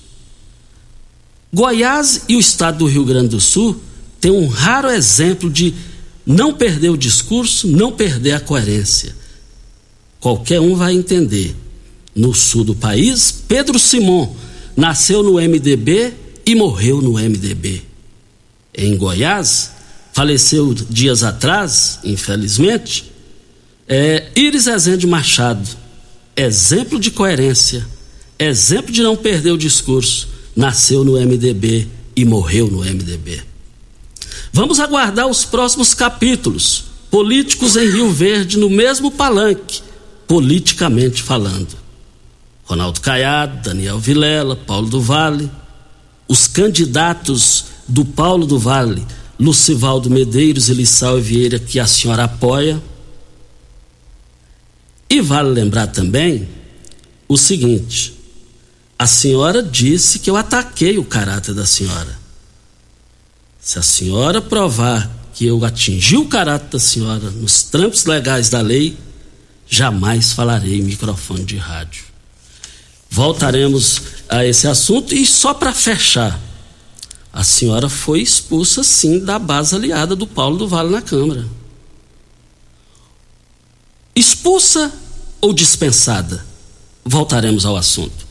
[1.53, 3.81] Goiás e o estado do Rio Grande do Sul
[4.19, 5.73] tem um raro exemplo de
[6.27, 9.15] não perder o discurso, não perder a coerência.
[10.19, 11.55] Qualquer um vai entender.
[12.13, 14.35] No sul do país, Pedro Simon
[14.75, 16.13] nasceu no MDB
[16.45, 17.83] e morreu no MDB.
[18.75, 19.71] Em Goiás,
[20.11, 23.09] faleceu dias atrás, infelizmente,
[23.87, 25.67] é Iris Ezende Machado.
[26.35, 27.87] Exemplo de coerência,
[28.37, 30.27] exemplo de não perder o discurso.
[30.55, 33.41] Nasceu no MDB e morreu no MDB.
[34.57, 36.85] Vamos aguardar os próximos capítulos.
[37.11, 39.83] Políticos em Rio Verde no mesmo palanque,
[40.27, 41.77] politicamente falando.
[42.63, 45.47] Ronaldo Caiado, Daniel Vilela, Paulo do Vale,
[46.27, 49.05] os candidatos do Paulo do Vale,
[49.39, 52.81] Lucivaldo Medeiros e Lissau Vieira, que a senhora apoia.
[55.07, 56.49] E vale lembrar também
[57.27, 58.17] o seguinte:
[58.97, 62.25] a senhora disse que eu ataquei o caráter da senhora.
[63.67, 68.61] Se a senhora provar que eu atingi o caráter da senhora nos trâmites legais da
[68.61, 68.97] lei,
[69.67, 72.05] jamais falarei microfone de rádio.
[73.09, 76.39] Voltaremos a esse assunto e só para fechar,
[77.33, 81.45] a senhora foi expulsa sim da base aliada do Paulo do Vale na Câmara.
[84.15, 84.93] Expulsa
[85.41, 86.45] ou dispensada?
[87.03, 88.25] Voltaremos ao assunto.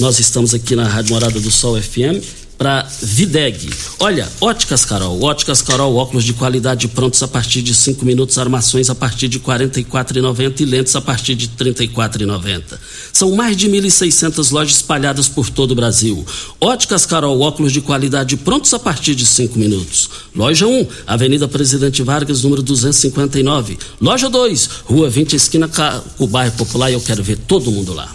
[0.00, 3.70] Nós estamos aqui na Rádio Morada do Sol FM para Videg.
[3.98, 8.90] Olha, Óticas Carol, Óticas Carol, óculos de qualidade prontos a partir de 5 minutos, armações
[8.90, 12.78] a partir de R$ 44,90 e lentes a partir de R$ 34,90.
[13.14, 16.22] São mais de 1.600 lojas espalhadas por todo o Brasil.
[16.60, 20.10] Óticas Carol, óculos de qualidade prontos a partir de 5 minutos.
[20.36, 23.78] Loja 1, Avenida Presidente Vargas, número 259.
[23.98, 27.94] Loja 2, Rua 20, esquina com o bairro Popular, e eu quero ver todo mundo
[27.94, 28.14] lá.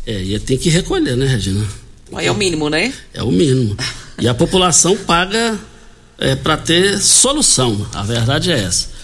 [0.07, 1.67] É, e tem que recolher, né, Regina?
[2.19, 2.93] É o mínimo, né?
[3.13, 3.77] É o mínimo.
[4.21, 5.59] E a população paga
[6.19, 7.87] é, para ter solução.
[7.93, 8.95] A verdade é essa.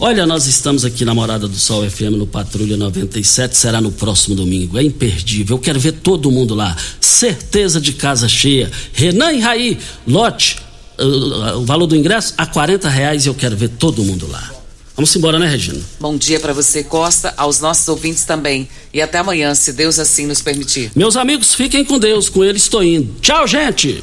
[0.00, 4.36] Olha, nós estamos aqui na Morada do Sol FM no Patrulha 97, será no próximo
[4.36, 4.78] domingo.
[4.78, 5.56] É imperdível.
[5.56, 6.76] Eu quero ver todo mundo lá.
[7.00, 8.70] Certeza de casa cheia.
[8.92, 10.58] Renan e Raí, lote,
[11.00, 14.57] uh, o valor do ingresso a 40 reais e eu quero ver todo mundo lá.
[14.98, 15.80] Vamos embora, né, Regina?
[16.00, 18.68] Bom dia para você, Costa, aos nossos ouvintes também.
[18.92, 20.90] E até amanhã, se Deus assim nos permitir.
[20.96, 23.14] Meus amigos, fiquem com Deus, com ele estou indo.
[23.20, 24.02] Tchau, gente!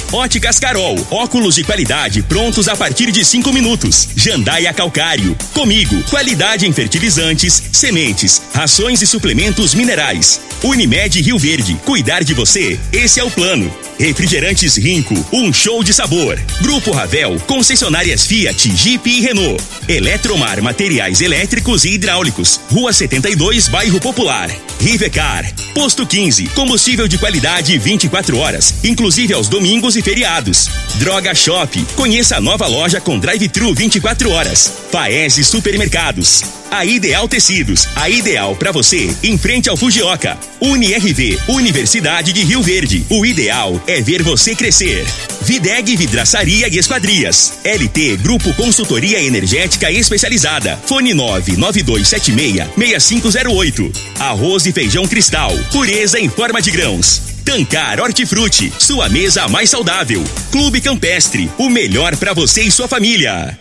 [0.13, 4.09] Óticas Carol, óculos de qualidade prontos a partir de cinco minutos.
[4.13, 5.37] Jandaia Calcário.
[5.53, 10.41] Comigo, qualidade em fertilizantes, sementes, rações e suplementos minerais.
[10.63, 13.73] Unimed Rio Verde, cuidar de você, esse é o plano.
[13.97, 16.39] Refrigerantes Rinco, um show de sabor.
[16.59, 19.63] Grupo Ravel, concessionárias Fiat, Jeep e Renault.
[19.87, 22.59] Eletromar, materiais elétricos e hidráulicos.
[22.69, 24.49] Rua 72, Bairro Popular.
[24.79, 25.45] Rivecar,
[25.75, 30.69] posto 15, combustível de qualidade 24 horas, inclusive aos domingos e feriados.
[30.95, 34.73] Droga Shop, conheça a nova loja com drive-thru 24 horas.
[34.91, 36.43] Paese Supermercados.
[36.71, 40.37] A Ideal Tecidos, a ideal para você, em frente ao Fujioka.
[40.61, 43.05] UniRV, Universidade de Rio Verde.
[43.09, 45.05] O ideal é ver você crescer.
[45.41, 47.55] Videg Vidraçaria e Esquadrias.
[47.65, 50.79] LT Grupo Consultoria Energética Especializada.
[50.85, 53.93] Fone 99276-6508.
[54.19, 55.51] Arroz e feijão cristal.
[55.71, 57.30] Pureza em forma de grãos.
[57.43, 60.23] Tancar Hortifruti, sua mesa mais saudável.
[60.51, 63.57] Clube Campestre, o melhor para você e sua família.